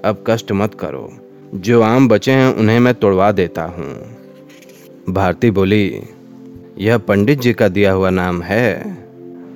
अब 0.05 0.23
कष्ट 0.27 0.51
मत 0.51 0.73
करो। 0.73 1.13
जो 1.55 1.81
आम 1.81 2.07
बचे 2.07 2.31
हैं 2.31 2.55
उन्हें 2.55 2.79
मैं 2.79 2.93
तोड़वा 2.93 3.31
देता 3.31 3.63
हूँ। 3.63 4.14
भारती 5.09 5.51
बोली, 5.51 6.01
यह 6.77 6.97
पंडित 6.97 7.39
जी 7.39 7.53
का 7.53 7.67
दिया 7.67 7.91
हुआ 7.91 8.09
नाम 8.09 8.41
है। 8.41 8.97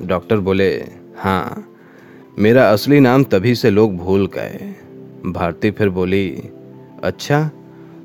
डॉक्टर 0.08 0.38
बोले 0.38 0.70
हाँ 1.18 1.66
मेरा 2.40 2.70
असली 2.72 3.00
नाम 3.00 3.24
तभी 3.24 3.56
से 3.56 3.70
लोग 3.70 3.96
भूल 3.98 4.28
गए। 4.28 4.76
भारती 5.26 5.72
फिर 5.72 5.90
बोली 5.90 6.30
अच्छा 7.04 7.50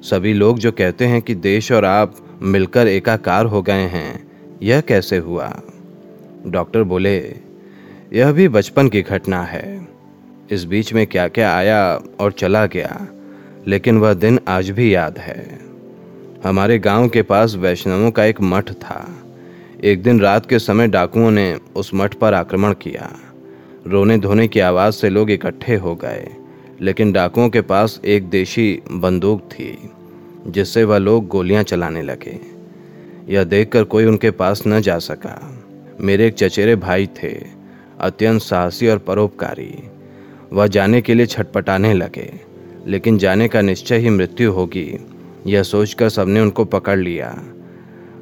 सभी 0.02 0.32
लोग 0.32 0.58
जो 0.58 0.72
कहते 0.72 1.06
हैं 1.06 1.22
कि 1.22 1.34
देश 1.34 1.72
और 1.72 1.84
आप 1.84 2.16
मिलकर 2.42 2.88
एकाकार 2.88 3.46
हो 3.46 3.62
गए 3.62 3.86
हैं, 3.88 4.28
यह 4.62 4.80
कैसे 4.80 5.16
हुआ? 5.16 5.60
डॉक्टर 6.46 6.82
बोले, 6.82 7.18
यह 8.12 8.32
भी 8.32 8.48
बचपन 8.48 8.88
की 8.88 9.02
घटना 9.02 9.42
है। 9.42 9.88
इस 10.50 10.64
बीच 10.64 10.92
में 10.92 11.06
क्या 11.06 11.28
क्या 11.28 11.54
आया 11.56 12.00
और 12.20 12.32
चला 12.32 12.66
गया, 12.66 13.06
लेकिन 13.66 13.98
वह 13.98 14.14
दिन 14.14 14.40
आज 14.48 14.70
भी 14.70 14.94
याद 14.94 15.18
है। 15.18 15.63
हमारे 16.44 16.78
गाँव 16.78 17.08
के 17.08 17.22
पास 17.22 17.54
वैष्णवों 17.54 18.10
का 18.10 18.24
एक 18.24 18.40
मठ 18.40 18.70
था। 18.70 19.08
एक 19.84 20.02
दिन 20.02 20.20
रात 20.20 20.46
के 20.46 20.58
समय 20.58 20.88
डाकुओं 20.88 21.30
ने 21.30 21.58
उस 21.76 21.90
मठ 21.94 22.14
पर 22.14 22.34
आक्रमण 22.34 22.72
किया। 22.72 23.16
रोने 23.86 24.18
धोने 24.18 24.48
की 24.48 24.60
आवाज़ 24.60 24.94
से 24.94 25.08
लोग 25.08 25.30
इकट्ठे 25.30 25.74
हो 25.74 25.94
गए, 25.94 26.28
लेकिन 26.80 27.12
डाकुओं 27.12 27.48
के 27.48 27.60
पास 27.60 28.00
एक 28.04 28.28
देशी 28.28 28.82
बंदूक 28.92 29.40
थी, 29.40 29.90
जिससे 30.46 30.84
वह 30.84 30.98
लोग 30.98 31.28
गोलियाँ 31.28 31.62
चलाने 31.62 32.02
लगे। 32.02 32.40
यह 33.28 33.44
देखकर 33.44 33.84
कोई 33.84 34.04
उनके 34.04 34.30
पास 34.30 34.62
न 34.66 34.80
जा 34.80 34.98
सका। 34.98 35.64
मेरे 36.00 36.26
एक 36.26 36.34
चचेरे 36.34 36.76
भाई 36.76 37.06
थे, 37.06 37.32
अत्यंत 38.00 38.42
साहसी 38.42 38.88
और 38.88 38.98
परोपकारी। 38.98 39.90
वह 40.52 40.66
जाने 40.66 41.00
के 41.00 41.14
लिए 41.14 41.26
छटपटाने 41.26 41.94
लगे, 41.94 42.32
लेकिन 42.86 43.18
जाने 43.18 43.48
का 43.48 43.60
निश्चय 43.60 43.96
ही 43.96 44.10
मृत्यु 44.10 44.52
होगी। 44.52 44.98
यह 45.46 45.62
सोचकर 45.62 46.08
सबने 46.08 46.40
उनको 46.40 46.64
पकड़ 46.64 46.98
लिया। 46.98 47.28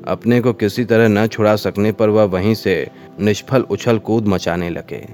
अपने 0.08 0.40
को 0.40 0.52
किसी 0.52 0.84
तरह 0.84 1.08
न 1.08 1.26
छुड़ा 1.26 1.54
सकने 1.56 1.92
पर 1.92 2.08
वह 2.08 2.24
वहीं 2.24 2.54
से 2.54 2.90
निष्फल 3.20 3.62
उछल 3.62 3.98
कूद 3.98 4.28
मचाने 4.28 4.70
लगे 4.70 5.06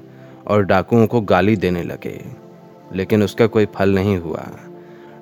और 0.46 0.64
डाकुओं 0.64 1.06
को 1.06 1.20
गाली 1.20 1.56
देने 1.56 1.82
लगे। 1.82 2.20
लेकिन 2.94 3.22
उसका 3.22 3.46
कोई 3.46 3.66
फल 3.66 3.94
नहीं 3.94 4.16
हुआ। 4.18 4.46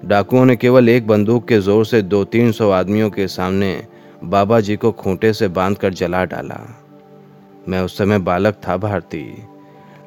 डाकुओं 0.04 0.44
ने 0.44 0.56
केवल 0.56 0.88
एक 0.88 1.06
बंदूक 1.06 1.48
के 1.48 1.58
ज़ोर 1.60 1.84
से 1.86 2.02
दो 2.02 2.24
तीन 2.24 2.52
सौ 2.52 2.70
आदमियों 2.70 3.10
के 3.10 3.28
सामने 3.28 3.86
बाबा 4.24 4.60
जी 4.60 4.76
को 4.76 4.92
खूंटे 4.92 5.32
से 5.32 5.48
बांधकर 5.48 5.94
जला 5.94 6.24
डाला। 6.24 6.60
मैं 7.68 7.80
उस 7.80 7.98
समय 7.98 8.18
बालक 8.18 8.60
था 8.68 8.76
भारती, 8.76 9.26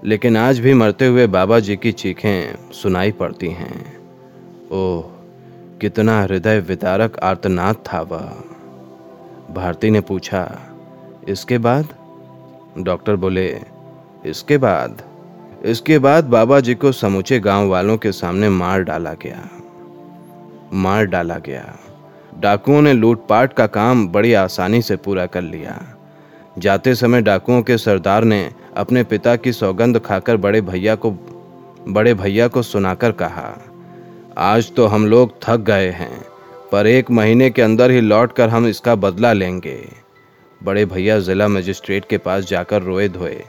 लेकिन 0.04 0.38
आज 0.38 0.60
भी 0.60 0.74
मरते 0.74 1.08
हुए 1.08 1.28
बाबा 1.28 1.60
जी 1.60 1.76
की 1.76 1.92
चीखें 1.92 2.72
सुनाई 2.74 3.12
पड़ती 3.12 3.50
हैं। 3.50 3.86
ओह 4.72 5.19
कितना 5.82 6.22
हृदय 6.22 6.60
विदारक 6.60 7.20
आर्तनाद 7.20 7.76
था 7.76 8.02
वह 8.02 8.22
भारती 9.54 9.90
ने 9.90 10.02
पूछा, 10.02 10.60
इसके 11.28 11.58
बाद? 11.58 11.88
डॉक्टर 12.78 13.16
बोले, 13.16 13.62
इसके 14.26 14.58
बाद। 14.58 15.02
इसके 15.66 16.00
बाद 16.00 16.26
बाबा 16.26 16.60
जी 16.60 16.76
को 16.76 16.92
समूचे 16.92 17.40
गाँव 17.40 17.68
वालों 17.68 17.98
के 17.98 18.12
सामने 18.12 18.50
मार 18.50 18.84
डाला 18.84 19.14
गया। 19.14 19.50
मार 20.74 21.06
डाला 21.06 21.38
गया। 21.38 21.78
डाकुओं 22.40 22.82
ने 22.82 22.94
लूटपाट 22.94 23.54
का 23.54 23.68
काम 23.68 24.08
बड़ी 24.08 24.34
आसानी 24.34 24.82
से 24.82 24.96
पूरा 24.96 25.26
कर 25.26 25.42
लिया। 25.42 25.82
जाते 26.58 26.96
समय 26.96 27.22
डाकुओं 27.22 27.62
के 27.62 27.78
सरदार 27.78 28.24
ने 28.24 28.52
अपने 28.78 29.04
पिता 29.04 29.36
की 29.36 29.54
सौगंध 29.54 30.00
खाकर 30.00 30.38
बड़े 30.38 30.62
भैया 30.62 30.96
को, 30.96 31.12
बड़े 31.88 32.14
भैया 32.14 32.48
को 32.48 32.62
सुनाकर 32.62 33.12
कहा 33.12 33.58
आज 34.40 34.72
तो 34.74 34.86
हम 34.86 35.06
लोग 35.08 35.32
थक 35.44 35.60
गए 35.60 35.88
हैं, 35.90 36.22
पर 36.72 36.88
एक 36.88 37.10
महीने 37.12 37.50
के 37.50 37.62
अंदर 37.62 37.92
ही 37.92 38.02
लौट 38.02 38.34
कर 38.34 38.50
हम 38.50 38.68
इसका 38.68 38.94
बदला 38.96 39.32
लेंगे। 39.34 39.78
बड़े 40.62 40.86
भैया 40.86 41.20
जिला 41.20 41.48
मजिस्ट्रेट 41.48 42.06
के 42.06 42.18
पास 42.18 42.46
जाकर 42.46 42.82
रोए 42.82 43.08
धोए 43.10 43.44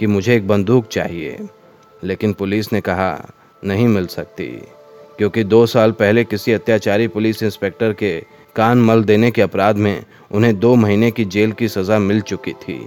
कि 0.00 0.06
मुझे 0.06 0.36
एक 0.36 0.46
बंदूक 0.48 0.86
चाहिए, 0.88 1.38
लेकिन 2.04 2.32
पुलिस 2.32 2.72
ने 2.72 2.80
कहा, 2.80 3.28
नहीं 3.62 3.88
मिल 3.88 4.06
सकती, 4.06 4.46
क्योंकि 5.18 5.44
दो 5.44 5.64
साल 5.66 5.92
पहले 5.94 6.24
किसी 6.24 6.52
अत्याचारी 6.52 7.08
पुलिस 7.08 7.42
इंस्पेक्टर 7.42 7.92
के 7.94 8.14
कान 8.56 8.82
मल 8.82 9.04
देने 9.04 9.30
के 9.30 9.42
अपराध 9.42 9.76
में 9.76 10.04
उन्हें 10.30 10.58
दो 10.58 10.74
महीने 10.76 11.10
की 11.10 11.24
जेल 11.26 11.52
की 11.52 11.68
सज़ा 11.68 11.98
मिल 11.98 12.20
चुकी 12.22 12.52
थी। 12.52 12.80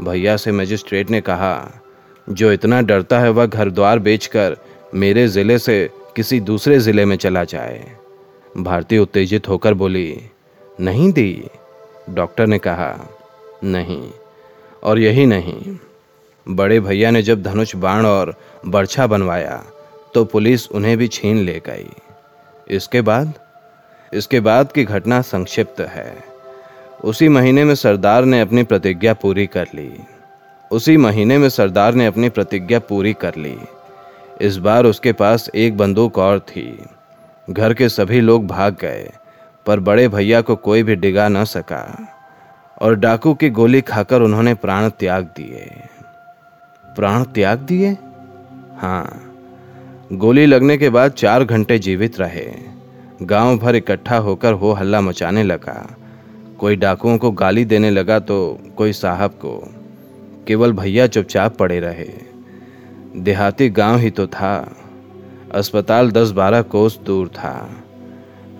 भैया 0.00 0.36
से 0.36 0.52
मजिस्ट्रेट 0.52 1.10
ने 1.10 1.20
कहा, 1.22 1.70
जो 2.28 2.52
इतना 2.52 2.80
डरता 2.82 3.20
है 3.20 3.30
वह 3.30 3.46
घर 3.46 3.70
द्वार 3.70 3.98
बेचकर 4.00 4.56
मेरे 4.94 5.28
ज़िले 5.28 5.58
से 5.58 5.88
किसी 6.16 6.40
दूसरे 6.40 6.78
ज़िले 6.78 7.04
में 7.04 7.16
चला 7.16 7.44
जाए। 7.44 7.96
भारती 8.54 8.98
उत्तेजित 8.98 9.48
होकर 9.48 9.74
बोली, 9.74 10.20
नहीं 10.80 11.10
दी। 11.12 11.48
डॉक्टर 12.10 12.46
ने 12.46 12.58
कहा, 12.58 12.94
नहीं, 13.64 14.10
और 14.82 14.98
यही 14.98 15.26
नहीं। 15.26 15.76
बड़े 16.46 16.80
भैया 16.80 17.10
ने 17.10 17.22
जब 17.22 17.42
धनुष 17.42 17.74
बाण 17.76 18.06
और 18.06 18.34
बर्छा 18.66 19.06
बनवाया 19.06 19.62
तो 20.14 20.24
पुलिस 20.24 20.68
उन्हें 20.70 20.96
भी 20.98 21.08
छीन 21.08 21.38
ले 21.38 21.60
गई। 21.66 21.90
इसके 22.70 23.00
बाद? 23.00 23.32
इसके 24.12 24.40
बाद 24.40 24.72
की 24.72 24.84
घटना 24.84 25.20
संक्षिप्त 25.22 25.80
है। 25.80 26.12
उसी 27.04 27.28
महीने 27.28 27.64
में 27.64 27.74
सरदार 27.74 28.24
ने 28.24 28.40
अपनी 28.40 28.62
प्रतिज्ञा 28.62 29.14
पूरी 29.14 29.46
कर 29.46 29.68
ली। 29.74 29.90
उसी 30.70 30.96
महीने 30.96 31.38
में 31.38 31.48
सरदार 31.48 31.94
ने 31.94 32.06
अपनी 32.06 32.28
प्रतिज्ञा 32.28 32.78
पूरी 32.78 33.12
कर 33.12 33.36
ली। 33.36 33.56
इस 34.40 34.56
बार 34.56 34.86
उसके 34.86 35.12
पास 35.12 35.50
एक 35.54 35.76
बंदूक 35.76 36.18
और 36.18 36.40
थी। 36.40 36.84
घर 37.50 37.74
के 37.74 37.88
सभी 37.88 38.20
लोग 38.20 38.46
भाग 38.46 38.76
गए, 38.80 39.10
पर 39.66 39.80
बड़े 39.80 40.08
भैया 40.08 40.40
को 40.40 40.56
कोई 40.56 40.82
भी 40.82 40.96
डिगा 40.96 41.28
न 41.28 41.44
सका, 41.44 42.08
और 42.82 42.94
डाकू 42.94 43.34
की 43.34 43.50
गोली 43.50 43.80
खाकर 43.80 44.22
उन्होंने 44.22 44.54
प्राण 44.54 44.88
त्याग 44.88 45.24
दिए। 45.24 45.70
प्राण 46.86 47.24
त्याग 47.24 47.58
दिए? 47.58 47.96
हाँ। 48.78 49.34
गोली 50.12 50.46
लगने 50.46 50.78
के 50.78 50.90
बाद 50.90 51.12
चार 51.12 51.44
घंटे 51.44 51.78
जीवित 51.78 52.20
रहे। 52.20 52.54
गाँव 53.22 53.58
भर 53.58 53.76
इकट्ठा 53.76 54.16
होकर 54.16 54.52
हो 54.52 54.72
हल्ला 54.72 55.00
मचाने 55.00 55.42
लगा। 55.42 55.96
कोई 56.58 56.76
डाकुओं 56.76 57.18
को 57.18 57.30
गाली 57.30 57.64
देने 57.64 57.90
लगा 57.90 58.18
तो 58.18 58.58
कोई 58.76 58.92
साहब 58.92 59.30
को। 59.30 59.74
केवल 60.46 60.72
भैया 60.72 61.06
चुपचाप 61.06 61.56
पड़े 61.56 61.80
रहे। 61.80 62.27
देहाती 63.16 63.68
गाँव 63.70 63.98
ही 63.98 64.10
तो 64.10 64.26
था। 64.26 64.76
अस्पताल 65.52 66.10
दस 66.10 66.30
बारह 66.30 66.62
कोस 66.62 66.98
दूर 66.98 67.28
था। 67.28 67.84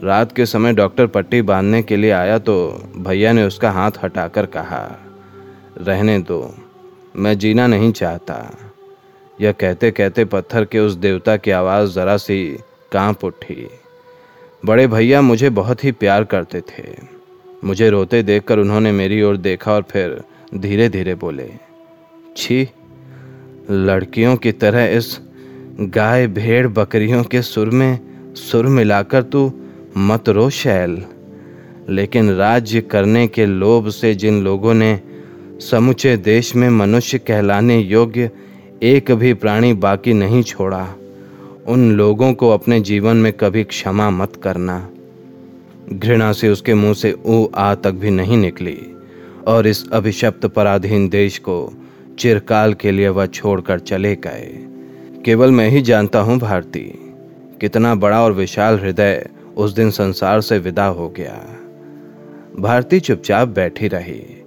रात 0.04 0.32
के 0.32 0.46
समय 0.46 0.72
डॉक्टर 0.72 1.06
पट्टी 1.06 1.42
बांधने 1.42 1.82
के 1.82 1.96
लिए 1.96 2.10
आया 2.10 2.38
तो 2.38 2.56
भैया 2.96 3.32
ने 3.32 3.44
उसका 3.44 3.70
हाथ 3.70 3.90
हटाकर 4.02 4.46
कहा, 4.46 4.98
रहने 5.78 6.18
दो, 6.18 6.54
मैं 7.16 7.38
जीना 7.38 7.66
नहीं 7.66 7.92
चाहता। 7.92 8.56
यह 9.40 9.52
कहते 9.52 9.90
कहते 9.90 10.24
पत्थर 10.24 10.64
के 10.64 10.78
उस 10.78 10.94
देवता 10.94 11.36
की 11.36 11.50
आवाज़ 11.50 11.90
ज़रा 11.90 12.16
सी 12.16 12.58
काँप 12.92 13.24
उठी। 13.24 13.68
बड़े 14.64 14.86
भैया 14.86 15.20
मुझे 15.22 15.50
बहुत 15.50 15.84
ही 15.84 15.92
प्यार 15.92 16.24
करते 16.24 16.60
थे। 16.60 16.84
मुझे 17.64 17.90
रोते 17.90 18.22
देखकर 18.22 18.58
उन्होंने 18.58 18.92
मेरी 18.92 19.22
ओर 19.22 19.36
देखा 19.36 19.72
और 19.72 19.82
फिर 19.82 20.22
धीरे 20.54 20.88
धीरे 20.88 21.14
बोले, 21.14 21.50
छी 22.36 22.68
लड़कियों 23.70 24.36
की 24.36 24.52
तरह 24.52 24.84
इस 24.86 25.20
गाय 25.80 26.26
भेड़ 26.26 26.66
बकरियों 26.66 27.22
के 27.24 27.42
सुर 27.42 27.70
में 27.70 27.98
सुर 28.34 28.66
मिलाकर 28.66 29.22
तू 29.22 29.52
मत 29.96 30.28
रो 30.28 30.50
शैल। 30.50 31.02
लेकिन 31.88 32.30
राज्य 32.30 32.80
करने 32.80 33.26
के 33.28 33.46
लोभ 33.46 33.88
से 33.88 34.14
जिन 34.14 34.42
लोगों 34.44 34.74
ने 34.74 35.00
समुचे 35.60 36.16
देश 36.16 36.56
में 36.56 36.68
मनुष्य 36.70 37.18
कहलाने 37.18 37.78
योग्य 37.78 38.30
एक 38.82 39.12
भी 39.12 39.34
प्राणी 39.34 39.72
बाकी 39.74 40.12
नहीं 40.12 40.42
छोड़ा, 40.42 40.86
उन 41.66 41.90
लोगों 41.92 42.32
को 42.34 42.50
अपने 42.50 42.80
जीवन 42.80 43.16
में 43.16 43.32
कभी 43.32 43.64
क्षमा 43.64 44.10
मत 44.10 44.36
करना। 44.36 44.88
घृणा 45.92 46.32
से 46.32 46.48
उसके 46.48 46.74
मुँह 46.74 46.94
से 46.94 47.12
ऊ 47.26 47.46
आ 47.54 47.74
तक 47.74 47.90
भी 47.90 48.10
नहीं 48.10 48.36
निकली, 48.36 48.78
और 49.46 49.66
इस 49.66 49.90
अभिशप्त 49.90 50.46
पराधीन 50.46 51.08
देश 51.08 51.38
को 51.38 51.72
चिरकाल 52.18 52.74
के 52.74 52.90
लिए 52.90 53.08
वह 53.08 53.26
छोड़कर 53.26 53.78
चले 53.78 54.16
गए। 54.16 54.66
केवल 55.24 55.50
मैं 55.50 55.68
ही 55.68 55.80
जानता 55.80 56.20
हूँ 56.20 56.38
भारती, 56.38 57.14
कितना 57.60 57.94
बड़ा 57.94 58.24
और 58.24 58.32
विशाल 58.32 58.78
हृदय 58.78 59.28
उस 59.56 59.72
दिन 59.72 59.90
संसार 59.90 60.40
से 60.40 60.58
विदा 60.58 60.86
हो 60.86 61.08
गया। 61.08 61.46
भारती 62.58 63.00
चुपचाप 63.00 63.48
बैठी 63.48 63.88
रही। 63.88 64.42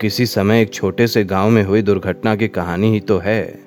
किसी 0.00 0.26
समय 0.26 0.62
एक 0.62 0.74
छोटे 0.74 1.06
से 1.06 1.24
गाँव 1.24 1.50
में 1.50 1.64
हुई 1.64 1.82
दुर्घटना 1.82 2.36
की 2.36 2.48
कहानी 2.48 2.92
ही 2.92 3.00
तो 3.00 3.18
है। 3.18 3.60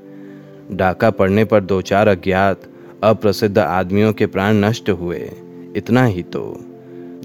डाका 0.72 1.10
पड़ने 1.10 1.46
पर 1.46 1.62
दो 1.62 1.82
चार 1.82 2.08
अज्ञात, 2.08 2.62
अप्रसिद्ध 3.04 3.58
आदमियों 3.58 4.14
के 4.14 4.26
प्राण 4.26 4.56
नष्ट 4.56 4.90
हुए। 4.90 5.32
इतना 5.76 6.06
ही 6.06 6.24
तो। 6.24 6.66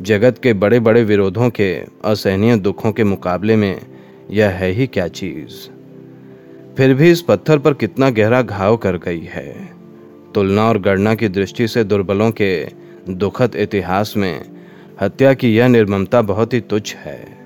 जगत 0.00 0.38
के 0.42 0.52
बड़े 0.52 0.80
बड़े 0.80 1.04
विरोधों 1.04 1.50
के 1.50 1.74
असहनीय 2.04 2.56
दुखों 2.56 2.92
के 2.92 3.04
मुकाबले 3.04 3.56
में 3.56 3.80
यह 4.30 4.48
है 4.48 4.70
ही 4.70 4.86
क्या 4.86 5.08
चीज़। 5.08 5.77
फिर 6.78 6.94
भी 6.94 7.10
इस 7.10 7.22
पत्थर 7.22 7.58
पर 7.58 7.74
कितना 7.74 8.10
गहरा 8.10 8.42
घाव 8.42 8.76
कर 8.76 8.96
गई 8.96 9.20
है। 9.20 9.70
तुलना 10.34 10.68
और 10.68 10.78
गणना 10.78 11.14
की 11.14 11.28
दृष्टि 11.28 11.68
से 11.68 11.84
दुर्बलों 11.84 12.30
के 12.30 12.68
दुखद 13.08 13.56
इतिहास 13.56 14.16
में 14.16 14.44
हत्या 15.00 15.34
की 15.34 15.56
यह 15.56 15.68
निर्ममता 15.68 16.22
बहुत 16.22 16.54
ही 16.54 16.60
तुच्छ 16.60 16.94
है। 16.96 17.38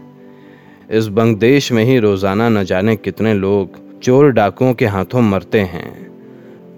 इस 0.90 1.06
बंगदेश 1.06 1.72
में 1.72 1.84
ही 1.84 1.98
रोज़ाना 1.98 2.48
न 2.48 2.64
जाने 2.64 2.96
कितने 2.96 3.34
लोग 3.34 4.00
चोर 4.00 4.30
डाकुओं 4.30 4.74
के 4.74 4.86
हाथों 4.86 5.20
मरते 5.20 5.60
हैं। 5.60 6.10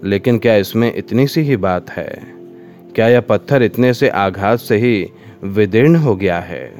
लेकिन 0.03 0.39
क्या 0.39 0.55
इसमें 0.55 0.95
इतनी 0.95 1.27
सी 1.27 1.41
ही 1.41 1.57
बात 1.57 1.89
है? 1.89 2.23
क्या 2.95 3.07
यह 3.07 3.21
पत्थर 3.21 3.63
इतने 3.63 3.93
से 3.93 4.09
आघात 4.09 4.59
से 4.59 4.77
ही 4.77 5.11
विदीर्ण 5.43 5.95
हो 5.95 6.15
गया 6.15 6.39
है? 6.39 6.73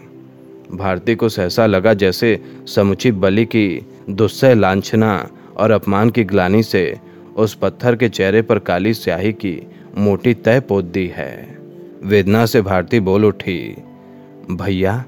भारती 0.72 1.16
को 1.16 1.30
सहसा 1.30 1.66
लगा 1.66 1.94
जैसे 1.94 2.40
समुची 2.68 3.12
बलि 3.12 3.46
की 3.46 3.86
दुस्सह 4.10 4.54
लांछना 4.54 5.30
और 5.58 5.72
अपमान 5.72 6.10
की 6.10 6.24
ग्लानी 6.24 6.64
से 6.64 7.00
उस 7.36 7.54
पत्थर 7.56 7.96
के 7.96 8.10
चेहरे 8.10 8.42
पर 8.42 8.60
काली 8.60 8.94
स्याही 8.94 9.34
की 9.34 9.60
मोटी 9.98 10.34
तय 10.34 10.60
पोत 10.60 10.86
दी 10.86 11.08
है। 11.08 11.58
वेदना 12.04 12.46
से 12.46 12.62
भारती 12.62 13.00
बोल 13.00 13.26
उठी, 13.26 13.76
भैया, 14.52 15.04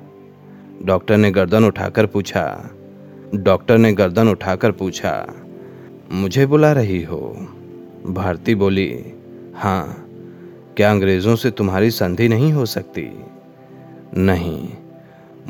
डॉक्टर 0.83 1.17
ने 1.17 1.31
गर्दन 1.31 1.65
उठाकर 1.65 2.05
पूछा, 2.05 2.69
डॉक्टर 3.36 3.77
ने 3.77 3.93
गर्दन 3.93 4.27
उठाकर 4.27 4.71
पूछा, 4.71 5.27
मुझे 6.12 6.45
बुला 6.45 6.71
रही 6.71 7.03
हो? 7.03 7.47
भारती 8.07 8.55
बोली 8.55 8.93
हाँ 9.55 10.03
क्या 10.77 10.91
अंग्रेज़ों 10.91 11.36
से 11.36 11.51
तुम्हारी 11.51 11.91
संधि 11.91 12.27
नहीं 12.27 12.51
हो 12.53 12.65
सकती? 12.65 13.10
नहीं, 14.17 14.69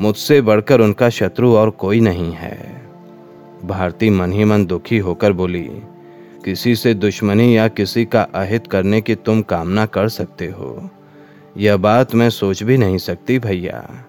मुझसे 0.00 0.40
बढ़कर 0.40 0.80
उनका 0.80 1.08
शत्रु 1.08 1.54
और 1.54 1.70
कोई 1.70 2.00
नहीं 2.00 2.32
है। 2.32 2.87
भारती 3.64 4.10
मन 4.10 4.32
ही 4.32 4.44
मन 4.44 4.66
दुखी 4.66 4.98
होकर 4.98 5.32
बोली, 5.32 5.70
किसी 6.44 6.76
से 6.76 6.94
दुश्मनी 6.94 7.56
या 7.56 7.68
किसी 7.68 8.04
का 8.04 8.22
अहित 8.22 8.66
करने 8.66 9.00
की 9.00 9.14
तुम 9.14 9.42
कामना 9.42 9.86
कर 9.86 10.08
सकते 10.08 10.46
हो। 10.46 10.90
यह 11.56 11.76
बात 11.76 12.14
मैं 12.14 12.30
सोच 12.30 12.62
भी 12.62 12.76
नहीं 12.76 12.98
सकती 12.98 13.38
भैया। 13.38 14.04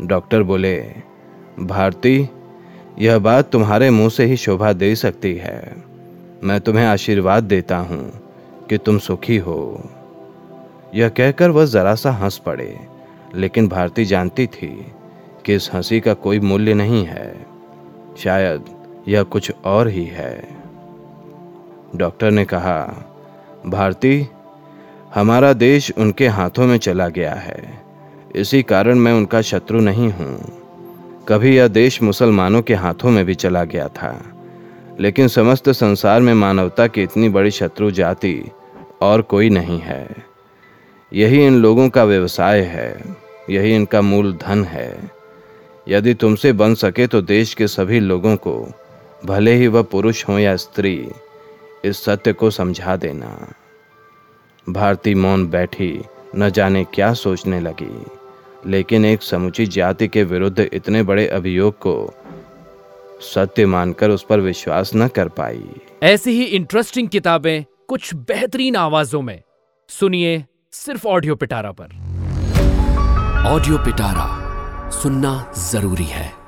डॉक्टर 0.00 0.42
बोले, 0.42 0.80
भारती, 1.60 2.28
यह 2.98 3.18
बात 3.18 3.50
तुम्हारे 3.50 3.90
मुँह 3.90 4.08
से 4.08 4.24
ही 4.24 4.36
शोभा 4.36 4.72
दे 4.72 4.94
सकती 4.94 5.34
है। 5.34 5.84
मैं 6.44 6.60
तुम्हें 6.60 6.86
आशीर्वाद 6.86 7.44
देता 7.44 7.76
हूँ 7.76 8.12
कि 8.68 8.78
तुम 8.78 8.98
सुखी 8.98 9.36
हो। 9.36 9.90
यह 10.94 11.08
कहकर 11.08 11.50
वह 11.50 11.66
जरा 11.66 11.94
सा 11.94 12.10
हंस 12.10 12.38
पड़े, 12.38 12.80
लेकिन 13.34 13.68
भारती 13.68 14.04
जानती 14.04 14.46
थी 14.46 14.86
कि 15.46 15.54
इस 15.54 15.70
हँसी 15.74 16.00
का 16.00 16.14
कोई 16.14 16.40
मूल्य 16.40 16.74
नहीं 16.74 17.04
है। 17.04 17.46
शायद 18.18 18.64
यह 19.08 19.22
कुछ 19.22 19.52
और 19.64 19.88
ही 19.88 20.04
है। 20.04 20.48
डॉक्टर 21.96 22.30
ने 22.30 22.44
कहा, 22.44 23.06
भारती, 23.66 24.26
हमारा 25.14 25.52
देश 25.52 25.92
उनके 25.98 26.28
हाथों 26.28 26.66
में 26.66 26.78
चला 26.78 27.08
गया 27.08 27.34
है। 27.34 27.82
इसी 28.36 28.62
कारण 28.62 28.98
मैं 28.98 29.12
उनका 29.12 29.40
शत्रु 29.40 29.80
नहीं 29.80 30.12
हूँ। 30.12 30.62
कभी 31.28 31.56
यह 31.56 31.68
देश 31.68 32.02
मुसलमानों 32.02 32.62
के 32.62 32.74
हाथों 32.74 33.10
में 33.10 33.24
भी 33.24 33.34
चला 33.34 33.64
गया 33.64 33.88
था। 33.88 34.24
लेकिन 35.00 35.28
समस्त 35.28 35.70
संसार 35.70 36.20
में 36.20 36.34
मानवता 36.34 36.86
की 36.86 37.02
इतनी 37.02 37.28
बड़ी 37.28 37.50
शत्रु 37.50 37.90
जाति 37.90 38.50
और 39.02 39.22
कोई 39.22 39.50
नहीं 39.50 39.80
है। 39.80 40.08
यही 41.12 41.46
इन 41.46 41.54
लोगों 41.54 41.88
का 41.88 42.04
व्यवसाय 42.04 42.60
है। 42.60 43.02
यही 43.50 43.74
इनका 43.74 44.02
मूल 44.02 44.32
धन 44.32 44.64
है। 44.64 45.10
यदि 45.88 46.14
तुमसे 46.14 46.52
बन 46.52 46.74
सके 46.74 47.06
तो 47.06 47.22
देश 47.22 47.54
के 47.54 47.66
सभी 47.66 48.00
लोगों 48.00 48.36
को 48.36 48.72
भले 49.26 49.54
ही 49.54 49.66
वह 49.66 49.82
पुरुष 49.82 50.28
हो 50.28 50.38
या 50.38 50.56
स्त्री 50.56 51.08
इस 51.84 52.04
सत्य 52.04 52.32
को 52.32 52.50
समझा 52.50 52.96
देना। 52.96 53.52
भारती 54.68 55.14
मौन 55.14 55.46
बैठी 55.46 56.04
न 56.36 56.50
जाने 56.50 56.84
क्या 56.84 57.12
सोचने 57.12 57.60
लगी। 57.60 58.06
लेकिन 58.66 59.04
एक 59.04 59.22
समुची 59.22 59.66
जाति 59.66 60.08
के 60.08 60.24
विरुद्ध 60.24 60.60
इतने 60.72 61.02
बड़े 61.02 61.28
अभियोग 61.28 61.74
को 61.74 62.14
सत्य 63.20 63.66
मानकर 63.66 64.10
उस 64.10 64.22
पर 64.22 64.40
विश्वास 64.40 64.90
न 64.96 65.08
कर 65.08 65.28
पाई। 65.28 65.64
ऐसी 66.02 66.30
ही 66.30 66.44
इंटरेस्टिंग 66.44 67.08
किताबें 67.08 67.64
कुछ 67.88 68.14
बेहतरीन 68.14 68.76
आवाजों 68.76 69.22
में। 69.22 69.42
सुनिए 69.88 70.44
सिर्फ़ 70.72 71.06
ऑडियो 71.06 71.36
पिटारा 71.36 71.72
पर। 71.72 71.84
ऑडियो 73.46 73.78
पिटारा 73.78 74.42
सुनना 74.90 75.52
ज़रूरी 75.58 76.04
है। 76.04 76.41